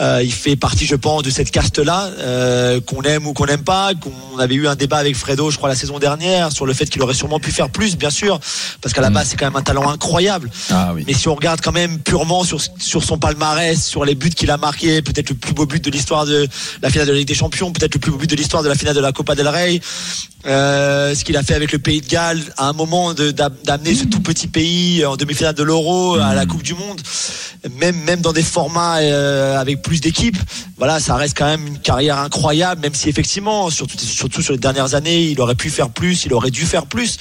Euh, 0.00 0.20
il 0.22 0.32
fait 0.32 0.56
partie, 0.56 0.86
je 0.86 0.96
pense, 0.96 1.22
de 1.22 1.30
cette 1.30 1.50
caste-là, 1.50 2.10
euh, 2.18 2.80
qu'on 2.80 3.02
aime 3.02 3.26
ou 3.26 3.32
qu'on 3.32 3.46
n'aime 3.46 3.62
pas. 3.62 3.92
Qu'on 3.94 4.38
avait 4.38 4.54
eu 4.56 4.66
un 4.68 4.74
débat 4.74 4.98
avec 4.98 5.16
Fredo, 5.16 5.50
je 5.50 5.56
crois, 5.56 5.68
la 5.68 5.76
saison 5.76 5.98
dernière, 5.98 6.52
sur 6.52 6.66
le 6.66 6.74
fait 6.74 6.86
qu'il 6.86 7.00
aurait 7.02 7.14
sûrement 7.14 7.38
pu 7.40 7.50
faire 7.52 7.70
plus, 7.70 7.96
bien 7.96 8.10
sûr, 8.10 8.38
parce 8.82 8.92
qu'à 8.92 9.00
la 9.00 9.10
Mm. 9.10 9.14
base, 9.14 9.28
c'est 9.30 9.36
quand 9.36 9.46
même 9.46 9.56
un 9.56 9.62
talent 9.62 9.88
incroyable. 9.88 10.50
Ah 10.70 10.92
oui. 10.94 11.04
Mais 11.06 11.14
si 11.14 11.28
on 11.28 11.34
regarde 11.34 11.60
quand 11.62 11.72
même 11.72 11.98
purement 12.00 12.44
sur, 12.44 12.60
sur 12.78 13.02
son 13.04 13.16
palmarès, 13.18 13.82
sur 13.82 14.04
les 14.04 14.14
buts 14.14 14.30
qu'il 14.30 14.50
a 14.50 14.56
marqués, 14.58 15.00
peut-être 15.00 15.30
le 15.30 15.36
plus 15.36 15.54
beau 15.54 15.64
but 15.66 15.82
de 15.82 15.90
l'histoire 15.90 16.26
de 16.26 16.46
la 16.82 16.90
finale 16.90 17.06
de 17.06 17.12
la 17.12 17.18
Ligue 17.18 17.28
des 17.28 17.34
Champions, 17.34 17.72
peut-être 17.72 17.94
le 17.94 18.00
plus 18.00 18.10
beau 18.10 18.18
but 18.18 18.28
de 18.28 18.36
l'histoire 18.36 18.62
de 18.62 18.68
la 18.68 18.74
finale 18.74 18.94
de 18.94 19.00
la 19.00 19.12
Copa 19.12 19.34
del 19.34 19.46
pareil. 19.54 19.80
Euh, 20.46 21.14
ce 21.14 21.24
qu'il 21.24 21.36
a 21.36 21.42
fait 21.42 21.54
avec 21.54 21.72
le 21.72 21.78
Pays 21.78 22.00
de 22.00 22.06
Galles, 22.06 22.42
à 22.56 22.68
un 22.68 22.72
moment 22.72 23.14
d'amener 23.14 23.94
ce 23.94 24.04
tout 24.04 24.20
petit 24.20 24.46
pays 24.46 25.04
en 25.04 25.16
demi-finale 25.16 25.54
de 25.54 25.62
l'Euro 25.62 26.16
à 26.16 26.34
la 26.34 26.44
Coupe 26.44 26.62
du 26.62 26.74
Monde, 26.74 27.00
même 27.78 27.96
même 28.02 28.20
dans 28.20 28.32
des 28.32 28.42
formats 28.42 28.98
euh, 28.98 29.58
avec 29.58 29.80
plus 29.82 30.00
d'équipes, 30.00 30.36
voilà, 30.76 31.00
ça 31.00 31.16
reste 31.16 31.36
quand 31.36 31.46
même 31.46 31.66
une 31.66 31.78
carrière 31.78 32.18
incroyable, 32.18 32.82
même 32.82 32.94
si 32.94 33.08
effectivement, 33.08 33.70
surtout, 33.70 33.98
surtout 33.98 34.42
sur 34.42 34.52
les 34.52 34.58
dernières 34.58 34.94
années, 34.94 35.22
il 35.22 35.40
aurait 35.40 35.54
pu 35.54 35.70
faire 35.70 35.88
plus, 35.90 36.24
il 36.26 36.34
aurait 36.34 36.50
dû 36.50 36.66
faire 36.66 36.86
plus, 36.86 37.16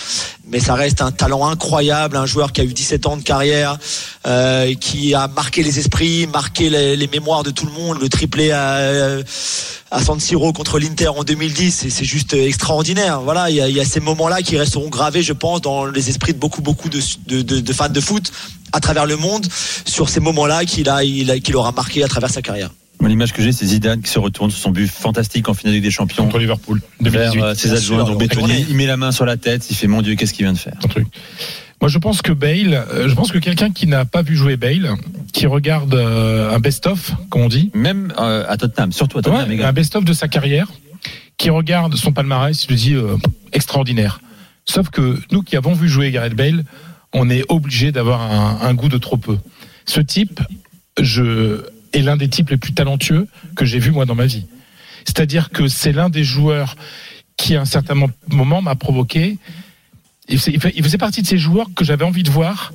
mais 0.47 0.59
ça 0.59 0.73
reste 0.75 1.01
un 1.01 1.11
talent 1.11 1.47
incroyable, 1.47 2.17
un 2.17 2.25
joueur 2.25 2.51
qui 2.51 2.61
a 2.61 2.63
eu 2.65 2.73
17 2.73 3.05
ans 3.05 3.17
de 3.17 3.23
carrière, 3.23 3.77
euh, 4.27 4.73
qui 4.75 5.13
a 5.13 5.27
marqué 5.27 5.63
les 5.63 5.79
esprits, 5.79 6.27
marqué 6.27 6.69
les, 6.69 6.97
les 6.97 7.07
mémoires 7.07 7.43
de 7.43 7.51
tout 7.51 7.65
le 7.65 7.71
monde, 7.71 8.01
le 8.01 8.09
triplé 8.09 8.51
à, 8.51 9.19
à 9.91 10.03
San 10.03 10.19
Siro 10.19 10.51
contre 10.51 10.79
l'Inter 10.79 11.09
en 11.09 11.23
2010, 11.23 11.85
et 11.85 11.89
c'est 11.89 12.05
juste 12.05 12.33
extraordinaire. 12.33 13.12
Voilà, 13.23 13.49
il 13.49 13.55
y 13.55 13.61
a, 13.61 13.67
il 13.69 13.75
y 13.75 13.79
a 13.79 13.85
ces 13.85 13.99
moments-là 13.99 14.41
qui 14.41 14.57
resteront 14.57 14.89
gravés, 14.89 15.21
je 15.23 15.33
pense, 15.33 15.61
dans 15.61 15.85
les 15.85 16.09
esprits 16.09 16.33
de 16.33 16.39
beaucoup, 16.39 16.61
beaucoup 16.61 16.89
de, 16.89 16.99
de, 17.27 17.41
de- 17.41 17.59
de 17.59 17.73
fans 17.73 17.89
de 17.89 17.99
foot 17.99 18.31
à 18.71 18.79
travers 18.79 19.05
le 19.05 19.17
monde, 19.17 19.45
sur 19.85 20.09
ces 20.09 20.19
moments-là 20.19 20.65
qu'il 20.65 20.89
a, 20.89 21.03
il 21.03 21.29
a- 21.31 21.39
qu'il 21.39 21.55
aura 21.55 21.71
marqué 21.71 22.03
à 22.03 22.07
travers 22.07 22.29
sa 22.29 22.41
carrière. 22.41 22.69
L'image 23.05 23.33
que 23.33 23.41
j'ai, 23.43 23.51
c'est 23.51 23.65
Zidane 23.65 24.01
qui 24.01 24.09
se 24.09 24.17
retourne 24.17 24.49
sur 24.49 24.59
son 24.61 24.71
but 24.71 24.87
fantastique 24.89 25.49
en 25.49 25.53
finale 25.53 25.81
des 25.81 25.91
Champions. 25.91 26.23
contre 26.23 26.39
Liverpool 26.39 26.81
Vers 27.01 27.31
2018. 27.33 27.41
euh, 27.43 27.53
ses 27.55 27.73
adjoints 27.73 28.05
on 28.09 28.15
bétonnier. 28.15 28.65
Il 28.69 28.75
met 28.77 28.85
la 28.85 28.95
main 28.95 29.11
sur 29.11 29.25
la 29.25 29.35
tête, 29.35 29.69
il 29.69 29.75
fait 29.75 29.87
mon 29.87 30.01
Dieu, 30.01 30.15
qu'est-ce 30.15 30.33
qu'il 30.33 30.45
vient 30.45 30.53
de 30.53 30.57
faire? 30.57 30.75
Un 30.83 30.87
truc. 30.87 31.07
Moi, 31.81 31.89
je 31.89 31.97
pense 31.97 32.21
que 32.21 32.31
Bale, 32.31 32.85
euh, 32.93 33.09
je 33.09 33.13
pense 33.13 33.33
que 33.33 33.39
quelqu'un 33.39 33.71
qui 33.71 33.87
n'a 33.87 34.05
pas 34.05 34.21
vu 34.21 34.37
jouer 34.37 34.55
Bale, 34.55 34.91
qui 35.33 35.47
regarde 35.47 35.93
euh, 35.95 36.55
un 36.55 36.59
best-of, 36.59 37.11
comme 37.29 37.41
on 37.41 37.49
dit, 37.49 37.71
Même 37.73 38.13
euh, 38.19 38.45
à 38.47 38.55
Tottenham, 38.55 38.93
surtout 38.93 39.17
à 39.17 39.21
Tottenham, 39.21 39.49
Ouais, 39.49 39.61
un 39.61 39.73
best-of 39.73 40.05
de 40.05 40.13
sa 40.13 40.29
carrière, 40.29 40.67
qui 41.37 41.49
regarde 41.49 41.95
son 41.95 42.11
palmarès, 42.11 42.63
il 42.63 42.67
se 42.67 42.73
dit 42.73 42.93
euh, 42.93 43.17
extraordinaire. 43.51 44.21
Sauf 44.65 44.89
que 44.89 45.19
nous 45.31 45.41
qui 45.41 45.57
avons 45.57 45.73
vu 45.73 45.89
jouer 45.89 46.11
Gareth 46.11 46.35
Bale, 46.35 46.63
on 47.13 47.29
est 47.29 47.43
obligé 47.49 47.91
d'avoir 47.91 48.21
un, 48.21 48.73
goût 48.73 48.89
de 48.89 48.97
trop 48.97 49.17
peu. 49.17 49.37
Ce 49.85 49.99
type, 49.99 50.39
est 50.97 52.01
l'un 52.01 52.17
des 52.17 52.29
types 52.29 52.49
les 52.49 52.57
plus 52.57 52.73
talentueux 52.73 53.27
que 53.55 53.65
j'ai 53.65 53.79
vu 53.79 53.91
moi 53.91 54.05
dans 54.05 54.15
ma 54.15 54.25
vie. 54.25 54.45
C'est-à-dire 55.05 55.49
que 55.49 55.67
c'est 55.67 55.91
l'un 55.91 56.09
des 56.09 56.23
joueurs 56.23 56.75
qui 57.37 57.55
à 57.55 57.61
un 57.61 57.65
certain 57.65 57.93
mo- 57.93 58.09
moment 58.29 58.61
m'a 58.61 58.75
provoqué 58.75 59.37
il 60.29 60.39
faisait 60.39 60.97
partie 60.97 61.21
de 61.21 61.27
ces 61.27 61.37
joueurs 61.37 61.67
que 61.75 61.83
j'avais 61.83 62.05
envie 62.05 62.23
de 62.23 62.31
voir 62.31 62.73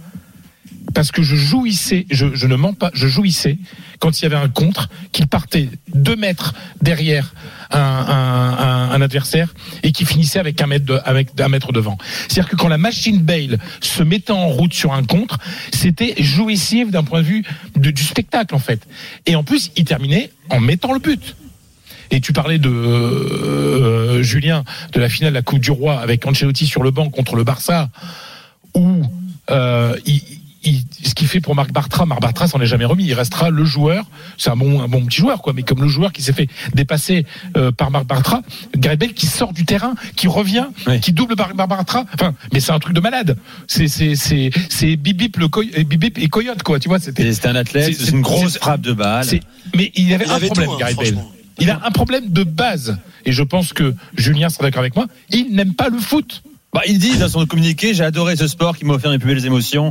parce 0.95 1.13
que 1.13 1.23
je 1.23 1.37
jouissais, 1.37 2.07
je, 2.11 2.35
je 2.35 2.47
ne 2.47 2.57
mens 2.57 2.73
pas, 2.73 2.91
je 2.95 3.07
jouissais 3.07 3.59
quand 3.99 4.19
il 4.19 4.23
y 4.23 4.27
avait 4.27 4.37
un 4.37 4.49
contre, 4.49 4.89
qu'il 5.13 5.27
partait 5.27 5.69
deux 5.95 6.17
mètres 6.17 6.55
derrière 6.81 7.35
un, 7.71 7.79
un- 7.81 8.91
un- 8.93 9.01
adversaire 9.03 9.55
et 9.83 9.93
qui 9.93 10.05
finissait 10.05 10.39
avec 10.39 10.61
un 10.63 10.67
mètre, 10.67 10.87
de- 10.87 11.01
avec 11.05 11.29
un 11.41 11.49
mètre 11.49 11.73
devant. 11.73 11.99
C'est-à-dire 12.29 12.49
que 12.49 12.57
quand 12.57 12.69
la 12.69 12.79
machine 12.79 13.19
Bale 13.23 13.59
se 13.81 14.03
mettait 14.03 14.33
en 14.33 14.49
route 14.49 14.73
sur 14.75 14.93
un 14.93 15.05
contre, 15.05 15.39
c'était 15.73 16.15
jouissif 16.19 16.91
d'un 16.91 17.05
point 17.05 17.21
de 17.21 17.27
vue 17.27 17.45
du 17.77 18.03
spectacle 18.03 18.55
en 18.55 18.59
fait. 18.59 18.87
Et 19.27 19.37
en 19.37 19.45
plus, 19.45 19.71
il 19.77 19.85
terminait 19.85 20.31
en 20.51 20.61
mettant 20.61 20.93
le 20.93 20.99
but. 21.01 21.37
Et 22.11 22.21
tu 22.21 22.33
parlais 22.33 22.59
de 22.59 22.71
euh, 22.71 24.23
Julien 24.23 24.65
de 24.93 25.01
la 25.01 25.09
finale 25.09 25.33
de 25.33 25.39
la 25.39 25.43
Coupe 25.43 25.61
du 25.61 25.71
Roi 25.71 26.01
avec 26.01 26.25
Ancelotti 26.27 26.67
sur 26.67 26.83
le 26.83 26.91
banc 26.91 27.11
contre 27.11 27.37
le 27.37 27.45
Barça, 27.45 27.91
où 28.75 29.03
euh, 29.51 29.95
il, 30.07 30.23
qu'il 31.19 31.29
fait 31.29 31.41
pour 31.41 31.55
Marc 31.57 31.73
Bartra, 31.73 32.07
Marc 32.07 32.21
Bartra 32.23 32.47
s'en 32.47 32.61
est 32.61 32.67
jamais 32.67 32.85
remis. 32.85 33.05
Il 33.05 33.15
restera 33.15 33.51
le 33.51 33.65
joueur. 33.65 34.07
C'est 34.37 34.51
un 34.51 34.57
bon, 34.57 34.81
un 34.81 34.89
bon 34.89 35.05
petit 35.05 35.19
joueur, 35.19 35.43
quoi. 35.43 35.53
Mais 35.53 35.63
comme 35.65 35.83
le 35.83 35.89
joueur 35.89 36.13
qui 36.13 36.23
s'est 36.23 36.33
fait 36.33 36.49
dépasser 36.75 37.27
euh, 37.57 37.73
par 37.73 37.91
Marc 37.91 38.07
Bartra, 38.07 38.43
Gareth 38.77 39.01
Bale 39.01 39.13
qui 39.15 39.27
sort 39.27 39.53
du 39.53 39.65
terrain, 39.65 39.95
qui 40.17 40.29
revient, 40.29 40.67
Oui. 40.87 41.01
qui 41.01 41.13
double 41.13 41.35
Marc 41.37 41.57
Bartra. 41.57 42.05
Enfin, 42.15 42.35
mais 42.53 42.61
c'est 42.61 42.73
un 42.73 42.79
truc 42.79 42.95
de 42.95 43.01
malade. 43.01 43.37
C'est 43.67 43.89
c'est 43.89 44.15
c'est 44.15 44.51
c'est 44.69 44.97
Bibip 44.97 45.37
le 45.39 45.49
coy- 45.49 45.71
euh, 45.77 45.83
Bibip 45.83 46.19
et 46.19 46.29
Coyote, 46.29 46.63
quoi. 46.63 46.79
Tu 46.79 46.89
vois, 46.89 47.01
c'était. 47.01 47.33
C'était 47.33 47.49
un 47.49 47.57
athlète, 47.57 47.87
C'est- 47.87 47.93
c'est 47.95 48.05
c'est- 48.07 48.11
une 48.13 48.23
grosse 48.23 48.53
c'est- 48.53 48.59
frappe 48.61 48.81
de 48.81 48.93
balle. 48.93 49.25
C'est- 49.25 49.41
Mais 49.77 49.91
il 49.97 50.13
avait 50.15 50.25
Il 50.27 50.31
un 50.31 50.35
avait 50.37 50.47
problème, 50.47 50.69
tout, 50.69 50.75
hein. 50.85 51.23
Il 51.61 51.71
a 51.71 51.81
un 51.85 51.91
problème 51.91 52.29
de 52.29 52.45
base. 52.45 52.97
Et 53.25 53.33
je 53.33 53.43
pense 53.43 53.73
que 53.73 53.93
Julien 54.17 54.49
sera 54.49 54.63
d'accord 54.63 54.81
avec 54.81 54.95
moi. 54.95 55.07
Il 55.31 55.55
n'aime 55.57 55.75
pas 55.75 55.89
le 55.89 55.99
foot. 55.99 56.43
Bah, 56.75 56.83
il 56.87 56.99
dit 56.99 57.17
dans 57.17 57.29
son 57.29 57.47
communiqué, 57.47 57.95
j'ai 57.95 58.05
adoré 58.05 58.37
ce 58.37 58.47
sport 58.47 58.77
qui 58.77 58.85
m'a 58.85 58.93
offert 58.95 59.11
mes 59.11 59.19
plus 59.19 59.35
belles 59.35 59.47
émotions. 59.47 59.91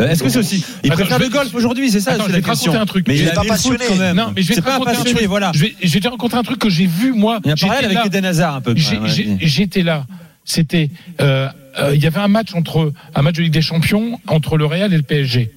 Euh, 0.00 0.08
Est-ce 0.08 0.22
que 0.22 0.28
c'est 0.28 0.38
aussi 0.38 0.62
Il 0.84 0.90
préfère 0.90 1.18
le 1.18 1.28
golf 1.30 1.54
aujourd'hui, 1.54 1.90
c'est 1.90 2.00
ça 2.00 2.12
Attends, 2.12 2.24
je 2.24 2.28
la 2.28 2.36
vais 2.36 2.42
te 2.42 2.48
question. 2.50 2.72
raconter 2.72 2.82
un 2.82 2.86
truc. 2.86 3.08
Mais 3.08 3.14
Il 3.16 3.22
il 3.22 3.28
est 3.28 3.32
pas 3.32 3.42
passionné. 3.42 3.78
quand 3.88 3.96
même. 3.96 4.16
Non, 4.16 4.32
mais 4.36 4.42
je 4.42 4.48
vais 4.48 4.56
te 4.56 4.60
pas 4.60 4.70
un 4.70 4.72
raconter 4.74 4.90
un 4.90 4.94
passionné, 4.96 5.14
truc. 5.14 5.28
voilà. 5.28 5.50
Je 5.54 5.60
vais, 5.60 5.74
je 5.82 5.92
vais 5.94 6.00
te 6.00 6.08
raconter 6.08 6.36
un 6.36 6.42
truc 6.42 6.58
que 6.58 6.68
j'ai 6.68 6.84
vu 6.86 7.12
moi. 7.14 7.40
Il 7.44 7.48
y 7.48 7.50
a 7.50 7.54
un 7.54 7.56
parallèle 7.56 7.84
avec 7.86 7.96
là. 7.96 8.06
Eden 8.06 8.24
Hazard 8.26 8.56
un 8.56 8.60
peu. 8.60 8.72
ouais. 8.74 9.38
J'étais 9.40 9.82
là. 9.82 10.04
C'était, 10.44 10.90
euh, 11.20 11.48
euh, 11.78 11.92
il 11.94 12.02
y 12.02 12.06
avait 12.06 12.18
un 12.20 12.28
match 12.28 12.54
entre 12.54 12.92
un 13.14 13.22
match 13.22 13.36
de 13.36 13.42
Ligue 13.42 13.52
des 13.52 13.62
Champions 13.62 14.18
entre 14.26 14.56
le 14.58 14.66
Real 14.66 14.92
et 14.92 14.96
le 14.96 15.02
PSG. 15.02 15.52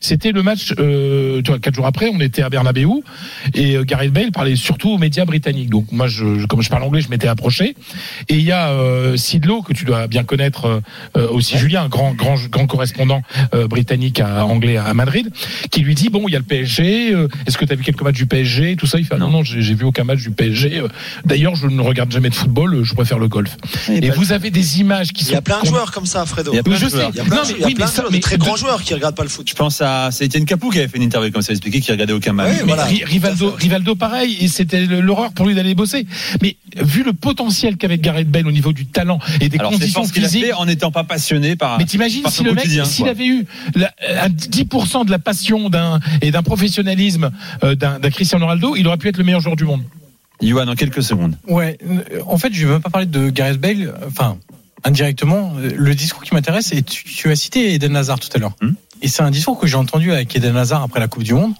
C'était 0.00 0.32
le 0.32 0.42
match, 0.42 0.74
euh, 0.78 1.40
tu 1.42 1.50
vois, 1.50 1.58
quatre 1.58 1.74
jours 1.74 1.86
après, 1.86 2.08
on 2.12 2.20
était 2.20 2.42
à 2.42 2.50
Bernabeu 2.50 2.86
et 3.54 3.76
euh, 3.76 3.84
Gareth 3.84 4.12
Bale 4.12 4.30
parlait 4.32 4.56
surtout 4.56 4.90
aux 4.90 4.98
médias 4.98 5.24
britanniques. 5.24 5.70
Donc 5.70 5.90
moi, 5.92 6.06
je, 6.08 6.38
je- 6.38 6.46
comme 6.46 6.62
je 6.62 6.68
parle 6.70 6.82
anglais, 6.82 7.00
je 7.00 7.08
m'étais 7.08 7.28
approché. 7.28 7.74
Et 8.28 8.34
il 8.34 8.42
y 8.42 8.52
a 8.52 8.68
euh, 8.70 9.16
Sidlow 9.16 9.62
que 9.62 9.72
tu 9.72 9.84
dois 9.84 10.06
bien 10.06 10.24
connaître 10.24 10.66
euh, 10.66 10.80
euh, 11.16 11.28
aussi, 11.28 11.56
Julien, 11.58 11.84
un 11.84 11.88
grand 11.88 12.12
grand 12.14 12.36
grand 12.50 12.66
correspondant 12.66 13.22
euh, 13.54 13.66
britannique 13.66 14.20
à 14.20 14.44
anglais 14.44 14.76
à 14.76 14.92
Madrid, 14.94 15.30
qui 15.70 15.80
lui 15.80 15.94
dit 15.94 16.08
bon, 16.10 16.24
il 16.28 16.32
y 16.32 16.36
a 16.36 16.38
le 16.38 16.44
PSG. 16.44 17.12
euh, 17.14 17.28
Est-ce 17.46 17.56
que 17.58 17.64
tu 17.64 17.72
as 17.72 17.76
vu 17.76 17.82
quelques 17.84 18.02
matchs 18.02 18.16
du 18.16 18.26
PSG 18.26 18.76
Tout 18.76 18.86
ça, 18.86 18.98
il 18.98 19.04
fait 19.04 19.14
ah 19.14 19.18
non 19.18 19.30
non, 19.30 19.42
j'ai 19.42 19.62
j'ai 19.62 19.74
vu 19.74 19.84
aucun 19.84 20.04
match 20.04 20.20
du 20.20 20.30
PSG. 20.30 20.78
euh, 20.80 20.88
D'ailleurs, 21.24 21.56
je 21.56 21.66
ne 21.66 21.80
regarde 21.80 22.10
jamais 22.12 22.30
de 22.30 22.34
football. 22.34 22.74
euh, 22.74 22.84
Je 22.84 22.94
préfère 22.94 23.18
le 23.18 23.28
golf. 23.28 23.56
Et 23.88 24.10
vous 24.10 24.32
avez 24.32 24.50
des 24.50 24.80
images 24.80 25.12
qui 25.12 25.22
Il 25.24 25.28
sont 25.28 25.32
y 25.32 25.36
a 25.36 25.42
plein 25.42 25.60
de 25.60 25.66
joueurs 25.66 25.90
comme 25.92 26.06
ça, 26.06 26.24
Fredo. 26.26 26.52
Il 26.52 26.56
y 26.56 26.58
a 26.58 26.62
plein 26.62 26.74
de 26.74 26.78
joueurs. 26.88 27.10
Il 27.12 27.16
y 27.16 27.20
a 27.20 27.24
plein 27.24 27.36
Non, 27.36 27.42
de, 27.42 27.48
mais 27.48 27.54
il 27.54 27.60
y 27.60 27.64
a 27.64 27.66
oui, 27.66 27.74
plein 27.74 27.84
mais 27.86 27.90
de 27.90 27.94
ça- 27.94 28.02
joueurs, 28.02 28.10
de 28.10 28.16
mais 28.16 28.20
très 28.20 28.36
de- 28.36 28.40
grands 28.42 28.56
joueurs 28.56 28.82
qui 28.82 28.94
regardent 28.94 29.16
pas 29.16 29.22
le 29.22 29.28
foot. 29.28 29.48
Je 29.48 29.54
pense 29.54 29.80
à 29.80 29.85
c'est 30.10 30.24
Etienne 30.26 30.44
Capou 30.44 30.70
qui 30.70 30.78
avait 30.78 30.88
fait 30.88 30.96
une 30.98 31.02
interview 31.04 31.30
comme 31.30 31.42
ça, 31.42 31.52
expliqué 31.52 31.80
qu'il 31.80 31.92
regardait 31.92 32.12
aucun 32.12 32.32
match. 32.32 32.62
Voilà. 32.64 32.84
Rivaldo, 32.84 33.50
Rivaldo, 33.52 33.94
pareil, 33.94 34.36
et 34.40 34.48
c'était 34.48 34.84
l'horreur 34.86 35.32
pour 35.32 35.46
lui 35.46 35.54
d'aller 35.54 35.74
bosser. 35.74 36.06
Mais 36.42 36.56
vu 36.76 37.02
le 37.02 37.12
potentiel 37.12 37.76
qu'avait 37.76 37.98
Gareth 37.98 38.30
Bale 38.30 38.46
au 38.46 38.52
niveau 38.52 38.72
du 38.72 38.86
talent 38.86 39.18
et 39.40 39.48
des 39.48 39.58
Alors 39.58 39.72
conditions 39.72 40.04
ce 40.04 40.12
qu'il 40.12 40.24
a 40.24 40.28
fait 40.28 40.52
en 40.52 40.66
n'étant 40.66 40.90
pas 40.90 41.04
passionné 41.04 41.56
par. 41.56 41.78
mais 41.78 41.84
t'imagines 41.84 42.22
si 42.28 42.42
le 42.44 42.52
mec, 42.52 42.66
s'il 42.86 43.08
avait 43.08 43.26
eu 43.26 43.46
la- 43.74 43.92
un 44.22 44.28
10% 44.28 45.04
de 45.04 45.10
la 45.10 45.18
passion 45.18 45.70
d'un 45.70 46.00
et 46.22 46.30
d'un 46.30 46.42
professionnalisme 46.42 47.30
euh, 47.64 47.74
d'un 47.74 47.98
d'un 47.98 48.10
Cristiano 48.10 48.44
Ronaldo, 48.44 48.76
il 48.76 48.86
aurait 48.86 48.96
pu 48.98 49.08
être 49.08 49.18
le 49.18 49.24
meilleur 49.24 49.40
joueur 49.40 49.56
du 49.56 49.64
monde. 49.64 49.82
Johan, 50.42 50.68
en 50.68 50.74
quelques 50.74 51.02
secondes. 51.02 51.36
Ouais, 51.48 51.78
euh, 51.88 52.20
en 52.26 52.36
fait, 52.36 52.52
je 52.52 52.66
vais 52.66 52.72
même 52.74 52.82
pas 52.82 52.90
parler 52.90 53.06
de 53.06 53.30
Gareth 53.30 53.58
Bale, 53.58 53.82
euh, 53.82 54.06
enfin, 54.08 54.36
indirectement, 54.84 55.54
le 55.58 55.94
discours 55.94 56.22
qui 56.22 56.34
m'intéresse, 56.34 56.72
et 56.72 56.82
tu, 56.82 57.04
tu 57.04 57.30
as 57.30 57.36
cité 57.36 57.72
Eden 57.74 57.96
Hazard 57.96 58.20
tout 58.20 58.28
à 58.34 58.38
l'heure. 58.38 58.54
Hmm. 58.60 58.72
Et 59.02 59.08
c'est 59.08 59.22
un 59.22 59.30
discours 59.30 59.58
que 59.58 59.66
j'ai 59.66 59.76
entendu 59.76 60.12
avec 60.12 60.34
Eden 60.34 60.56
Hazard 60.56 60.82
après 60.82 61.00
la 61.00 61.08
Coupe 61.08 61.22
du 61.22 61.34
Monde, 61.34 61.54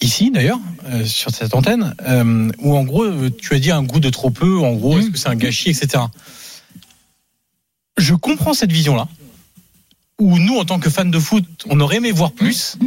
ici 0.00 0.30
d'ailleurs, 0.30 0.60
euh, 0.86 1.04
sur 1.04 1.30
cette 1.30 1.54
antenne, 1.54 1.94
euh, 2.06 2.50
où 2.58 2.76
en 2.76 2.84
gros, 2.84 3.30
tu 3.30 3.54
as 3.54 3.58
dit 3.58 3.70
un 3.70 3.82
goût 3.82 4.00
de 4.00 4.10
trop 4.10 4.30
peu, 4.30 4.58
en 4.58 4.72
gros, 4.72 4.98
est-ce 4.98 5.10
que 5.10 5.18
c'est 5.18 5.28
un 5.28 5.36
gâchis, 5.36 5.70
etc. 5.70 6.04
Je 7.98 8.14
comprends 8.14 8.54
cette 8.54 8.72
vision-là, 8.72 9.08
où 10.18 10.38
nous, 10.38 10.56
en 10.56 10.64
tant 10.64 10.78
que 10.78 10.90
fans 10.90 11.04
de 11.04 11.18
foot, 11.18 11.44
on 11.68 11.80
aurait 11.80 11.96
aimé 11.96 12.12
voir 12.12 12.32
plus, 12.32 12.78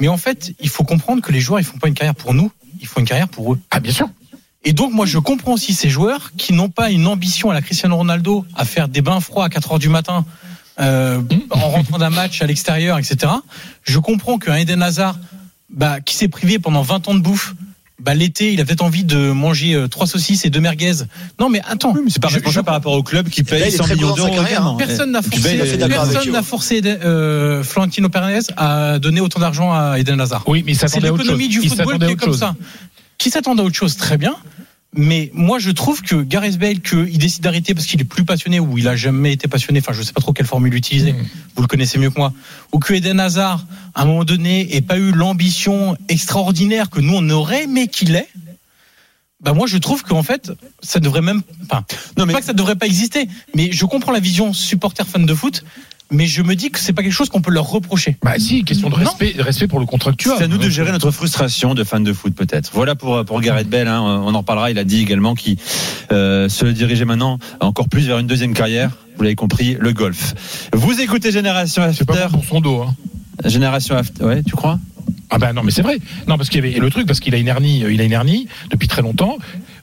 mais 0.00 0.08
en 0.08 0.16
fait, 0.16 0.54
il 0.60 0.68
faut 0.68 0.84
comprendre 0.84 1.22
que 1.22 1.32
les 1.32 1.40
joueurs, 1.40 1.60
ils 1.60 1.64
font 1.64 1.78
pas 1.78 1.88
une 1.88 1.94
carrière 1.94 2.14
pour 2.14 2.34
nous, 2.34 2.50
ils 2.80 2.86
font 2.86 3.00
une 3.00 3.06
carrière 3.06 3.28
pour 3.28 3.54
eux. 3.54 3.60
Ah 3.70 3.80
bien 3.80 3.92
sûr. 3.92 4.08
Et 4.64 4.72
donc, 4.72 4.92
moi, 4.92 5.06
je 5.06 5.18
comprends 5.18 5.52
aussi 5.54 5.74
ces 5.74 5.90
joueurs 5.90 6.32
qui 6.36 6.52
n'ont 6.52 6.68
pas 6.68 6.90
une 6.90 7.06
ambition 7.06 7.50
à 7.50 7.54
la 7.54 7.62
Cristiano 7.62 7.96
Ronaldo 7.96 8.44
à 8.54 8.64
faire 8.64 8.88
des 8.88 9.02
bains 9.02 9.20
froids 9.20 9.44
à 9.44 9.48
4 9.48 9.72
heures 9.72 9.78
du 9.78 9.88
matin 9.88 10.24
euh, 10.80 11.20
en 11.50 11.68
rentrant 11.70 11.98
d'un 11.98 12.10
match 12.10 12.40
à 12.42 12.46
l'extérieur, 12.46 12.98
etc. 12.98 13.32
Je 13.84 13.98
comprends 13.98 14.38
qu'un 14.38 14.56
Eden 14.56 14.82
Hazard, 14.82 15.18
bah, 15.70 16.00
qui 16.00 16.14
s'est 16.14 16.28
privé 16.28 16.58
pendant 16.58 16.82
20 16.82 17.08
ans 17.08 17.14
de 17.14 17.20
bouffe, 17.20 17.54
bah, 18.00 18.14
l'été, 18.14 18.52
il 18.52 18.60
a 18.60 18.64
peut-être 18.64 18.82
envie 18.82 19.04
de 19.04 19.30
manger 19.30 19.74
euh, 19.74 19.86
trois 19.86 20.08
saucisses 20.08 20.44
et 20.44 20.50
deux 20.50 20.58
merguez. 20.60 20.92
Non, 21.38 21.48
mais 21.48 21.60
attends. 21.68 21.94
C'est 22.08 22.20
pas 22.20 22.28
responsable 22.28 22.54
je- 22.54 22.60
par 22.66 22.74
rapport 22.74 22.94
au 22.94 23.02
club 23.04 23.28
qui 23.28 23.42
Bale 23.44 23.60
paye 23.60 23.68
est 23.68 23.76
100 23.76 23.84
très 23.84 23.94
millions 23.94 24.14
d'euros 24.14 24.28
également. 24.44 24.74
Personne 24.76 25.12
n'a 25.12 25.22
puis 25.22 25.30
forcé, 25.30 25.56
personne 25.58 26.32
n'a 26.32 26.42
euh, 27.04 27.62
Florentino 27.62 28.08
Pérez 28.08 28.40
à 28.56 28.98
donner 28.98 29.20
autant 29.20 29.38
d'argent 29.38 29.72
à 29.72 29.98
Eden 30.00 30.20
Hazard. 30.20 30.42
Oui, 30.48 30.64
mais 30.66 30.72
il 30.72 30.74
C'est 30.74 30.88
s'attendait 30.88 31.08
à 31.08 31.12
autre 31.12 31.22
chose. 31.22 31.38
l'économie 31.38 31.48
du 31.48 31.68
football 31.68 31.98
qui 31.98 32.04
est 32.12 32.16
comme 32.16 32.28
chose. 32.30 32.40
ça. 32.40 32.54
Qui 33.18 33.30
s'attendait 33.30 33.62
à 33.62 33.64
autre 33.64 33.76
chose, 33.76 33.96
très 33.96 34.16
bien. 34.18 34.34
Mais 34.94 35.30
moi, 35.32 35.58
je 35.58 35.70
trouve 35.70 36.02
que 36.02 36.16
Gareth 36.16 36.58
Bale, 36.58 36.80
qu'il 36.80 37.16
décide 37.16 37.42
d'arrêter 37.42 37.74
parce 37.74 37.86
qu'il 37.86 38.00
est 38.00 38.04
plus 38.04 38.24
passionné 38.24 38.60
ou 38.60 38.76
il 38.76 38.88
a 38.88 38.96
jamais 38.96 39.32
été 39.32 39.48
passionné. 39.48 39.78
Enfin, 39.80 39.94
je 39.94 40.02
sais 40.02 40.12
pas 40.12 40.20
trop 40.20 40.34
quelle 40.34 40.46
formule 40.46 40.74
utiliser. 40.74 41.14
Mm. 41.14 41.26
Vous 41.56 41.62
le 41.62 41.68
connaissez 41.68 41.98
mieux 41.98 42.10
que 42.10 42.18
moi. 42.18 42.32
Ou 42.72 42.78
que 42.78 42.92
Eden 42.92 43.18
Hazard, 43.18 43.64
à 43.94 44.02
un 44.02 44.04
moment 44.04 44.24
donné, 44.24 44.76
ait 44.76 44.82
pas 44.82 44.98
eu 44.98 45.12
l'ambition 45.12 45.96
extraordinaire 46.08 46.90
que 46.90 47.00
nous 47.00 47.14
on 47.14 47.30
aurait 47.30 47.64
aimé 47.64 47.88
qu'il 47.88 48.14
ait. 48.14 48.28
Bah 49.40 49.54
moi, 49.54 49.66
je 49.66 49.78
trouve 49.78 50.04
qu'en 50.04 50.22
fait, 50.22 50.52
ça 50.82 51.00
devrait 51.00 51.22
même. 51.22 51.42
Enfin, 51.64 51.84
Non, 52.16 52.26
mais 52.26 52.32
pas 52.32 52.40
que 52.40 52.46
ça 52.46 52.52
devrait 52.52 52.76
pas 52.76 52.86
exister, 52.86 53.28
mais 53.54 53.72
je 53.72 53.84
comprends 53.86 54.12
la 54.12 54.20
vision 54.20 54.52
supporter 54.52 55.06
fan 55.06 55.26
de 55.26 55.34
foot. 55.34 55.64
Mais 56.12 56.26
je 56.26 56.42
me 56.42 56.54
dis 56.54 56.70
que 56.70 56.78
c'est 56.78 56.92
pas 56.92 57.02
quelque 57.02 57.12
chose 57.12 57.28
qu'on 57.30 57.40
peut 57.40 57.50
leur 57.50 57.68
reprocher. 57.68 58.16
Bah 58.22 58.34
si, 58.38 58.62
question 58.64 58.90
de 58.90 58.94
Non. 58.96 59.00
respect, 59.00 59.34
respect 59.38 59.66
pour 59.66 59.80
le 59.80 59.86
contractuel. 59.86 60.34
C'est 60.38 60.44
à 60.44 60.48
nous 60.48 60.58
de 60.58 60.68
gérer 60.68 60.92
notre 60.92 61.10
frustration 61.10 61.74
de 61.74 61.82
fans 61.84 62.00
de 62.00 62.12
foot, 62.12 62.34
peut-être. 62.34 62.70
Voilà 62.74 62.94
pour, 62.94 63.24
pour 63.24 63.40
Gareth 63.40 63.68
Bell. 63.68 63.88
Hein, 63.88 64.00
on 64.02 64.34
en 64.34 64.42
parlera. 64.42 64.70
Il 64.70 64.78
a 64.78 64.84
dit 64.84 65.00
également 65.00 65.34
qu'il 65.34 65.56
euh, 66.12 66.48
se 66.48 66.66
dirigeait 66.66 67.06
maintenant 67.06 67.38
encore 67.60 67.88
plus 67.88 68.06
vers 68.06 68.18
une 68.18 68.26
deuxième 68.26 68.52
carrière. 68.54 68.90
Vous 69.16 69.22
l'avez 69.24 69.34
compris, 69.34 69.76
le 69.80 69.92
golf. 69.92 70.34
Vous 70.74 71.00
écoutez 71.00 71.32
Génération 71.32 71.82
C'est 71.94 72.04
pas 72.06 72.14
After. 72.14 72.28
pour 72.36 72.44
son 72.44 72.60
dos. 72.60 72.82
Hein. 72.82 72.94
Génération 73.46 73.96
After. 73.96 74.24
Ouais, 74.24 74.42
tu 74.42 74.52
crois? 74.54 74.78
Ah 75.30 75.38
ben 75.38 75.54
non, 75.54 75.62
mais 75.62 75.70
c'est 75.70 75.82
vrai. 75.82 75.96
Non, 76.28 76.36
parce 76.36 76.50
qu'il 76.50 76.62
y 76.64 76.68
avait 76.68 76.78
le 76.78 76.90
truc, 76.90 77.06
parce 77.06 77.18
qu'il 77.20 77.34
a 77.34 77.38
une 77.38 77.48
hernie, 77.48 77.84
euh, 77.84 77.92
il 77.92 78.00
a 78.02 78.04
une 78.04 78.12
hernie 78.12 78.48
depuis 78.70 78.86
très 78.86 79.00
longtemps. 79.00 79.38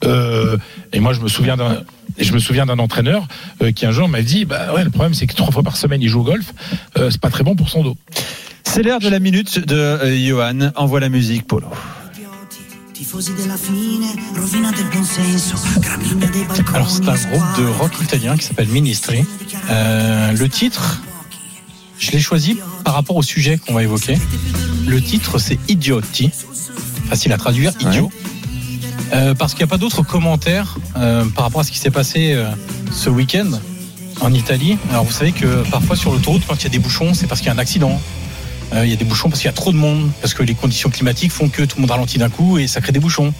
Euh, 0.05 0.57
et 0.93 1.00
moi, 1.00 1.13
je 1.13 1.21
me 1.21 1.27
souviens 1.27 1.57
d'un, 1.57 1.79
et 2.19 2.23
je 2.23 2.33
me 2.33 2.39
souviens 2.39 2.65
d'un 2.65 2.79
entraîneur 2.79 3.27
euh, 3.63 3.71
qui 3.71 3.85
un 3.85 3.91
jour 3.91 4.07
m'a 4.07 4.21
dit, 4.21 4.45
bah 4.45 4.73
ouais, 4.73 4.83
le 4.83 4.89
problème 4.89 5.13
c'est 5.13 5.25
que 5.25 5.33
trois 5.33 5.51
fois 5.51 5.63
par 5.63 5.77
semaine 5.77 6.01
il 6.01 6.09
joue 6.09 6.19
au 6.21 6.23
golf, 6.23 6.53
euh, 6.97 7.09
c'est 7.09 7.21
pas 7.21 7.29
très 7.29 7.43
bon 7.43 7.55
pour 7.55 7.69
son 7.69 7.83
dos. 7.83 7.97
C'est 8.63 8.83
l'heure 8.83 8.99
de 8.99 9.09
la 9.09 9.19
minute 9.19 9.59
de 9.59 9.75
euh, 9.75 10.27
Johan. 10.27 10.71
Envoie 10.75 10.99
la 10.99 11.09
musique, 11.09 11.47
Polo. 11.47 11.67
Alors 16.73 16.89
c'est 16.91 17.07
un 17.07 17.15
groupe 17.15 17.57
de 17.57 17.65
rock 17.65 17.91
italien 18.01 18.38
qui 18.38 18.45
s'appelle 18.45 18.67
Ministry. 18.67 19.25
Euh, 19.71 20.33
le 20.33 20.49
titre, 20.49 21.01
je 21.97 22.11
l'ai 22.11 22.19
choisi 22.19 22.59
par 22.83 22.93
rapport 22.93 23.15
au 23.15 23.23
sujet 23.23 23.57
qu'on 23.57 23.73
va 23.73 23.83
évoquer. 23.83 24.17
Le 24.88 25.01
titre 25.01 25.39
c'est 25.39 25.57
Idiotti, 25.67 26.29
facile 27.09 27.33
à 27.33 27.38
traduire, 27.38 27.71
idiot. 27.79 28.11
Euh, 29.12 29.34
parce 29.34 29.54
qu'il 29.54 29.63
n'y 29.63 29.70
a 29.70 29.72
pas 29.72 29.78
d'autres 29.78 30.04
commentaires 30.04 30.78
euh, 30.96 31.25
par 31.25 31.46
rapport 31.46 31.62
à 31.62 31.63
ce 31.63 31.72
qui 31.72 31.80
s'est 31.80 31.89
passé 31.89 32.34
euh, 32.34 32.50
ce 32.92 33.10
week-end 33.10 33.50
en 34.22 34.34
Italie. 34.34 34.78
Alors 34.92 35.04
vous 35.04 35.12
savez 35.12 35.32
que 35.32 35.68
parfois 35.70 35.96
sur 35.96 36.12
l'autoroute, 36.12 36.44
quand 36.48 36.56
il 36.56 36.63
y 36.63 36.68
a 36.68 36.70
des 36.70 36.80
bouchons, 36.80 37.13
c'est 37.13 37.25
parce 37.25 37.42
qu'il 37.42 37.48
y 37.48 37.51
a 37.51 37.54
un 37.54 37.60
accident. 37.60 38.00
Il 38.72 38.88
y 38.88 38.94
a 38.94 38.98
des 38.98 39.06
bouchons 39.06 39.30
parce 39.30 39.42
qu'il 39.42 39.48
y 39.48 39.50
a 39.50 39.54
trop 39.54 39.72
de 39.72 39.78
monde, 39.78 40.12
parce 40.22 40.36
que 40.36 40.44
les 40.44 40.54
conditions 40.54 40.92
climatiques 40.92 41.32
font 41.32 41.50
que 41.50 41.63
tout 41.63 41.78
le 41.78 41.82
monde 41.82 41.89
ralentit 41.89 42.20
d'un 42.20 42.30
coup 42.30 42.60
et 42.60 42.68
ça 42.68 42.82
crée 42.82 42.92
des 42.92 43.00
bouchons. 43.00 43.34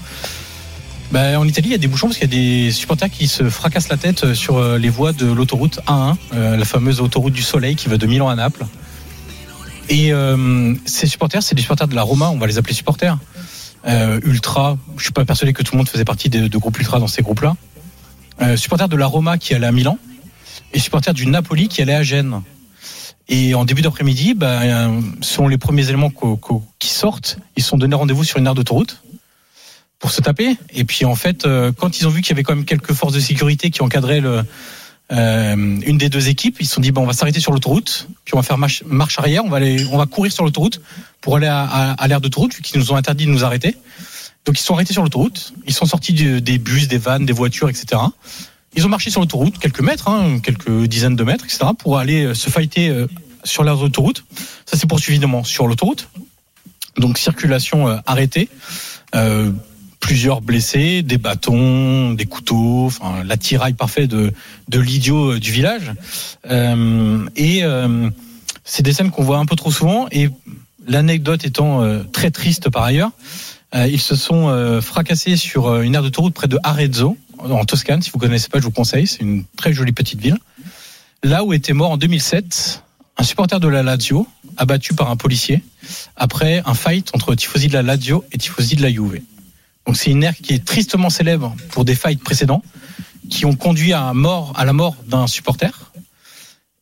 Ben, 1.12 1.38
en 1.38 1.48
Italie, 1.48 1.68
il 1.68 1.72
y 1.72 1.76
a 1.76 1.78
des 1.78 1.88
bouchons 1.88 2.08
parce 2.08 2.18
qu'il 2.18 2.34
y 2.34 2.36
a 2.36 2.66
des 2.66 2.72
supporters 2.72 3.12
qui 3.12 3.28
se 3.28 3.48
fracassent 3.48 3.90
la 3.90 3.98
tête 3.98 4.34
sur 4.34 4.60
les 4.60 4.90
voies 4.90 5.14
de 5.14 5.28
l'autoroute 5.32 5.82
A1, 5.86 6.16
euh, 6.34 6.58
la 6.58 6.66
fameuse 6.66 7.00
autoroute 7.00 7.34
du 7.34 7.44
Soleil 7.44 7.76
qui 7.76 7.90
va 7.90 7.98
de 7.98 8.08
Milan 8.08 8.28
à 8.28 8.34
Naples. 8.34 8.66
Et 9.88 10.12
ces 10.86 11.08
supporters, 11.08 11.44
c'est 11.44 11.56
des 11.56 11.62
supporters 11.62 11.88
de 11.88 11.96
la 11.96 12.04
Roma, 12.04 12.30
on 12.30 12.38
va 12.38 12.48
les 12.48 12.58
appeler 12.58 12.74
supporters. 12.74 13.18
Euh, 13.88 14.19
ultra, 14.24 14.77
je 14.98 15.03
suis 15.03 15.13
pas 15.13 15.25
persuadé 15.25 15.53
que 15.53 15.63
tout 15.63 15.74
le 15.74 15.77
monde 15.77 15.89
faisait 15.89 16.05
partie 16.05 16.29
de, 16.29 16.48
de 16.48 16.57
groupes 16.57 16.77
ultra 16.77 17.00
dans 17.00 17.07
ces 17.07 17.21
groupes-là. 17.21 17.55
Euh, 18.41 18.55
supporters 18.55 18.89
de 18.89 18.95
la 18.95 19.05
Roma 19.05 19.38
qui 19.38 19.53
allait 19.53 19.67
à 19.67 19.71
Milan. 19.71 19.98
et 20.74 20.79
supporters 20.79 21.13
du 21.13 21.25
Napoli 21.25 21.67
qui 21.67 21.81
allaient 21.81 21.93
à 21.93 22.03
Gênes. 22.03 22.41
Et 23.27 23.53
en 23.53 23.63
début 23.63 23.81
d'après-midi, 23.81 24.33
bah, 24.33 24.62
euh, 24.62 25.01
selon 25.21 25.48
les 25.48 25.57
premiers 25.57 25.88
éléments 25.88 26.12
qui 26.79 26.89
sortent, 26.89 27.38
ils 27.55 27.63
sont 27.63 27.77
donné 27.77 27.95
rendez-vous 27.95 28.24
sur 28.24 28.38
une 28.38 28.48
aire 28.48 28.55
d'autoroute 28.55 29.03
pour 30.00 30.12
se 30.12 30.21
taper. 30.21 30.57
Et 30.74 30.83
puis 30.83 31.05
en 31.05 31.15
fait, 31.15 31.45
euh, 31.45 31.71
quand 31.71 32.00
ils 32.00 32.07
ont 32.07 32.09
vu 32.09 32.21
qu'il 32.21 32.31
y 32.31 32.33
avait 32.33 32.43
quand 32.43 32.55
même 32.55 32.65
quelques 32.65 32.93
forces 32.93 33.13
de 33.13 33.19
sécurité 33.19 33.69
qui 33.69 33.83
encadraient 33.83 34.21
le, 34.21 34.43
euh, 35.12 35.56
une 35.56 35.98
des 35.98 36.10
deux 36.10 36.30
équipes, 36.30 36.58
ils 36.60 36.68
se 36.68 36.75
sont 36.75 36.82
dit 36.82 36.92
bon, 36.92 37.04
on 37.04 37.08
va 37.08 37.13
s'arrêter 37.13 37.39
sur 37.39 37.51
l'autoroute, 37.51 38.08
puis 38.25 38.36
on 38.36 38.38
va 38.38 38.44
faire 38.44 38.58
marche, 38.58 38.84
marche 38.86 39.18
arrière, 39.20 39.44
on 39.44 39.50
va 39.50 39.58
aller, 39.58 39.86
on 39.92 39.98
va 39.98 40.06
courir 40.06 40.32
sur 40.32 40.44
l'autoroute 40.44 40.82
pour 41.22 41.38
aller 41.38 41.48
à, 41.48 41.63
à, 41.63 41.92
à 41.94 42.08
l'aire 42.08 42.22
d'autoroute, 42.22 42.54
vu 42.56 42.62
qu'ils 42.62 42.80
nous 42.80 42.92
ont 42.92 42.96
interdit 42.96 43.25
de 43.25 43.32
nous 43.32 43.44
arrêter. 43.44 43.75
Donc 44.46 44.60
ils 44.60 44.63
sont 44.63 44.74
arrêtés 44.74 44.94
sur 44.94 45.04
l'autoroute, 45.04 45.54
ils 45.68 45.74
sont 45.74 45.86
sortis 45.86 46.13
des 46.13 46.58
bus, 46.58 46.88
des 46.88 46.98
vannes, 46.98 47.25
des 47.25 47.34
voitures, 47.34 47.70
etc. 47.70 48.01
Ils 48.75 48.86
ont 48.86 48.89
marché 48.89 49.10
sur 49.10 49.22
l'autoroute, 49.22 49.58
quelques 49.58 49.82
mètres, 49.82 50.08
hein, 50.08 50.39
quelques 50.39 50.86
dizaines 50.86 51.16
de 51.16 51.24
mètres, 51.24 51.46
etc., 51.46 51.72
pour 51.78 51.98
aller 51.98 52.25
euh, 52.25 52.34
se 52.34 52.50
fighter 52.50 52.89
euh, 52.89 53.08
sur 53.44 53.63
l'aire 53.63 53.78
d'autoroute. 53.78 54.24
Ça 54.66 54.78
s'est 54.78 54.88
poursuivi 54.88 55.20
sur 55.44 55.68
l'autoroute. 55.68 56.10
Donc 56.98 57.18
circulation 57.18 57.88
euh, 57.88 57.98
arrêtée. 58.06 58.50
Euh, 59.16 59.51
plusieurs 60.00 60.41
blessés, 60.41 61.01
des 61.01 61.18
bâtons, 61.18 62.13
des 62.13 62.25
couteaux, 62.25 62.86
enfin 62.86 63.24
l'attirail 63.24 63.74
parfait 63.74 64.08
de, 64.08 64.34
de 64.68 64.79
l'idiot 64.79 65.34
euh, 65.34 65.39
du 65.39 65.51
village. 65.51 65.94
Euh, 66.50 67.27
et 67.36 67.63
euh, 67.63 68.10
c'est 68.63 68.84
des 68.84 68.94
scènes 68.94 69.12
qu'on 69.12 69.24
voit 69.24 69.39
un 69.39 69.46
peu 69.46 69.56
trop 69.56 69.72
souvent. 69.72 70.08
Et 70.12 70.29
l'anecdote 70.88 71.46
étant 71.46 71.84
euh, 71.84 72.03
très 72.03 72.32
triste 72.32 72.70
par 72.70 72.84
ailleurs, 72.84 73.12
euh, 73.75 73.88
ils 73.88 74.01
se 74.01 74.15
sont 74.15 74.48
euh, 74.50 74.82
fracassés 74.82 75.36
sur 75.36 75.82
une 75.82 75.96
aire 75.96 76.03
d'autoroute 76.03 76.34
près 76.34 76.48
de 76.48 76.58
Arezzo, 76.63 77.18
en 77.38 77.65
Toscane. 77.65 78.01
Si 78.01 78.10
vous 78.10 78.20
connaissez 78.20 78.50
pas, 78.50 78.60
je 78.60 78.65
vous 78.65 78.72
conseille. 78.72 79.08
C'est 79.08 79.22
une 79.22 79.44
très 79.58 79.74
jolie 79.74 79.91
petite 79.91 80.20
ville. 80.20 80.38
Là 81.24 81.44
où 81.44 81.53
était 81.53 81.74
mort 81.74 81.91
en 81.91 81.98
2007 81.98 82.84
un 83.20 83.24
supporter 83.24 83.60
de 83.60 83.68
la 83.68 83.84
Lazio 83.84 84.25
abattu 84.56 84.94
par 84.94 85.12
un 85.12 85.18
policier 85.18 85.62
après 86.15 86.63
un 86.65 86.74
fight 86.74 87.12
entre 87.13 87.36
tifosi 87.36 87.68
de 87.68 87.74
la 87.74 87.82
Lazio 87.82 88.24
et 88.32 88.38
tifosi 88.38 88.77
de 88.77 88.82
la 88.82 88.89
Juve. 88.89 89.20
Donc 89.86 89.98
c'est 89.98 90.12
une 90.12 90.24
ère 90.24 90.36
qui 90.38 90.53
est 90.53 90.63
tristement 90.63 91.09
célèbre 91.09 91.55
pour 91.69 91.86
des 91.86 91.95
fights 91.95 92.24
précédents 92.24 92.62
qui 93.29 93.45
ont 93.45 93.55
conduit 93.55 93.93
à, 93.93 94.13
mort, 94.13 94.53
à 94.55 94.65
la 94.65 94.74
mort 94.74 94.95
d'un 95.07 95.27
supporter. 95.27 95.91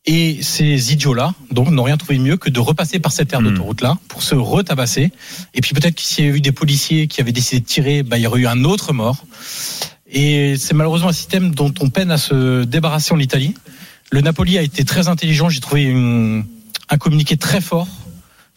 Et 0.06 0.42
ces 0.42 0.94
idiots-là, 0.94 1.34
donc, 1.52 1.70
n'ont 1.70 1.84
rien 1.84 1.98
trouvé 1.98 2.18
de 2.18 2.24
mieux 2.24 2.38
que 2.38 2.50
de 2.50 2.62
repasser 2.62 3.00
par 3.00 3.12
cette 3.12 3.34
aire 3.34 3.42
Hmm. 3.42 3.50
d'autoroute-là 3.50 3.98
pour 4.08 4.24
se 4.24 4.36
retabasser. 4.36 5.12
Et 5.54 5.60
puis 5.62 5.74
peut-être 5.74 5.96
qu'il 5.96 6.26
y 6.26 6.30
avait 6.30 6.38
eu 6.38 6.42
des 6.42 6.54
policiers 6.54 7.08
qui 7.08 7.20
avaient 7.20 7.34
décidé 7.34 7.60
de 7.60 7.66
tirer, 7.66 8.04
bah, 8.04 8.18
il 8.18 8.22
y 8.22 8.28
aurait 8.28 8.40
eu 8.42 8.48
un 8.48 8.64
autre 8.64 8.94
mort. 8.94 9.26
Et 10.10 10.56
c'est 10.58 10.74
malheureusement 10.74 11.10
un 11.10 11.14
système 11.14 11.54
dont 11.54 11.74
on 11.82 11.90
peine 11.90 12.12
à 12.12 12.18
se 12.18 12.64
débarrasser 12.64 13.14
en 13.14 13.20
Italie. 13.20 13.54
Le 14.10 14.22
Napoli 14.22 14.58
a 14.58 14.62
été 14.62 14.86
très 14.86 15.10
intelligent. 15.10 15.50
J'ai 15.50 15.60
trouvé 15.60 15.84
une- 15.84 16.46
un 16.90 16.98
communiqué 16.98 17.36
très 17.36 17.60
fort 17.60 17.90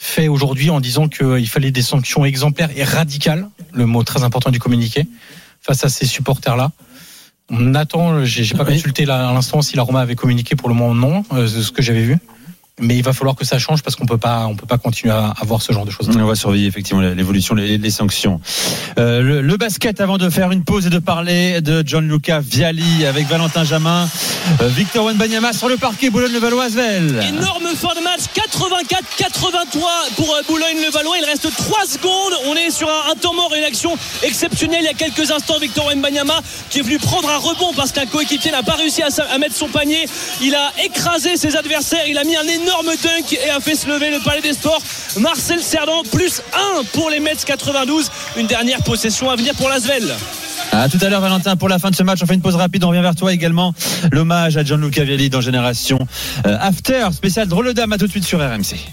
fait 0.02 0.28
aujourd'hui 0.28 0.70
en 0.70 0.80
disant 0.80 1.08
qu'il 1.08 1.46
fallait 1.46 1.70
des 1.70 1.82
sanctions 1.82 2.24
exemplaires 2.24 2.70
et 2.74 2.84
radicales, 2.84 3.48
le 3.74 3.84
mot 3.84 4.02
très 4.02 4.22
important 4.22 4.50
du 4.50 4.58
communiqué, 4.58 5.06
face 5.60 5.84
à 5.84 5.90
ces 5.90 6.06
supporters-là. 6.06 6.72
On 7.50 7.74
attend, 7.74 8.24
j'ai 8.24 8.54
pas 8.54 8.64
Oui. 8.64 8.74
consulté 8.76 9.04
là, 9.04 9.28
à 9.28 9.32
l'instant 9.34 9.60
si 9.60 9.76
la 9.76 9.82
Roma 9.82 10.00
avait 10.00 10.14
communiqué 10.16 10.56
pour 10.56 10.70
le 10.70 10.74
moment 10.74 10.94
non, 10.94 11.22
euh, 11.34 11.42
de 11.42 11.62
ce 11.62 11.70
que 11.70 11.82
j'avais 11.82 12.02
vu. 12.02 12.16
Mais 12.78 12.96
il 12.96 13.02
va 13.02 13.12
falloir 13.12 13.36
que 13.36 13.44
ça 13.44 13.58
change 13.58 13.82
parce 13.82 13.94
qu'on 13.96 14.06
peut 14.06 14.16
pas, 14.16 14.46
on 14.46 14.54
peut 14.56 14.66
pas 14.66 14.78
continuer 14.78 15.12
à 15.12 15.34
avoir 15.40 15.60
ce 15.60 15.72
genre 15.72 15.84
de 15.84 15.90
choses. 15.90 16.08
On 16.08 16.24
va 16.24 16.34
surveiller 16.34 16.66
effectivement 16.66 17.02
l'évolution, 17.02 17.54
les, 17.54 17.76
les 17.76 17.90
sanctions. 17.90 18.40
Euh, 18.98 19.20
le, 19.20 19.42
le 19.42 19.56
basket 19.58 20.00
avant 20.00 20.16
de 20.16 20.30
faire 20.30 20.50
une 20.50 20.64
pause 20.64 20.86
et 20.86 20.90
de 20.90 20.98
parler 20.98 21.60
de 21.60 21.82
Gianluca 21.86 22.40
Viali 22.40 23.04
avec 23.04 23.26
Valentin 23.28 23.64
Jamin, 23.64 24.08
euh, 24.62 24.68
Victor 24.68 25.04
Wenbanyama 25.04 25.52
sur 25.52 25.68
le 25.68 25.76
parquet 25.76 26.08
Boulogne-le-Valois-Asvel. 26.08 27.22
Énorme 27.28 27.68
fin 27.76 27.94
de 27.94 28.02
match, 28.02 28.20
84-83 28.34 30.14
pour 30.16 30.34
euh, 30.34 30.40
Boulogne-le-Valois. 30.48 31.16
Il 31.18 31.24
reste 31.26 31.54
3 31.54 31.84
secondes. 31.86 32.32
On 32.46 32.54
est 32.54 32.70
sur 32.70 32.88
un, 32.88 33.12
un 33.12 33.14
temps 33.14 33.34
mort 33.34 33.52
et 33.54 33.58
une 33.58 33.64
action 33.64 33.96
exceptionnelle. 34.22 34.80
Il 34.82 34.86
y 34.86 34.88
a 34.88 34.94
quelques 34.94 35.30
instants, 35.30 35.58
Victor 35.60 35.86
Wembanyama 35.88 36.40
qui 36.70 36.78
est 36.78 36.82
venu 36.82 36.98
prendre 36.98 37.28
un 37.28 37.36
rebond 37.36 37.72
parce 37.76 37.92
qu'un 37.92 38.06
coéquipier 38.06 38.52
n'a 38.52 38.62
pas 38.62 38.74
réussi 38.74 39.02
à, 39.02 39.08
à 39.32 39.38
mettre 39.38 39.54
son 39.54 39.68
panier. 39.68 40.06
Il 40.40 40.54
a 40.54 40.72
écrasé 40.84 41.36
ses 41.36 41.56
adversaires. 41.56 42.04
Il 42.08 42.16
a 42.16 42.24
mis 42.24 42.36
un 42.36 42.42
énorme 42.44 42.59
dunk 42.64 43.32
et 43.32 43.50
a 43.50 43.60
fait 43.60 43.74
se 43.74 43.88
lever 43.88 44.10
le 44.10 44.18
palais 44.20 44.40
des 44.40 44.52
sports. 44.52 44.82
Marcel 45.18 45.60
Cerdan, 45.60 46.02
plus 46.10 46.42
1 46.78 46.84
pour 46.92 47.10
les 47.10 47.20
Mets 47.20 47.36
92. 47.44 48.10
Une 48.36 48.46
dernière 48.46 48.82
possession 48.82 49.30
à 49.30 49.36
venir 49.36 49.54
pour 49.54 49.68
l'Asvel. 49.68 50.04
À 50.72 50.88
tout 50.88 50.98
à 51.00 51.08
l'heure 51.08 51.20
Valentin 51.20 51.56
pour 51.56 51.68
la 51.68 51.78
fin 51.78 51.90
de 51.90 51.96
ce 51.96 52.02
match. 52.02 52.20
On 52.22 52.26
fait 52.26 52.34
une 52.34 52.42
pause 52.42 52.56
rapide. 52.56 52.84
On 52.84 52.88
revient 52.88 53.02
vers 53.02 53.16
toi 53.16 53.32
également. 53.32 53.74
L'hommage 54.12 54.56
à 54.56 54.64
Gianluca 54.64 55.04
Viali 55.04 55.30
dans 55.30 55.40
Génération 55.40 55.98
euh, 56.46 56.56
After 56.60 57.08
spécial 57.12 57.48
drôle 57.48 57.66
de 57.66 57.72
dame. 57.72 57.92
À 57.92 57.98
tout 57.98 58.06
de 58.06 58.10
suite 58.10 58.24
sur 58.24 58.38
RMC. 58.38 58.90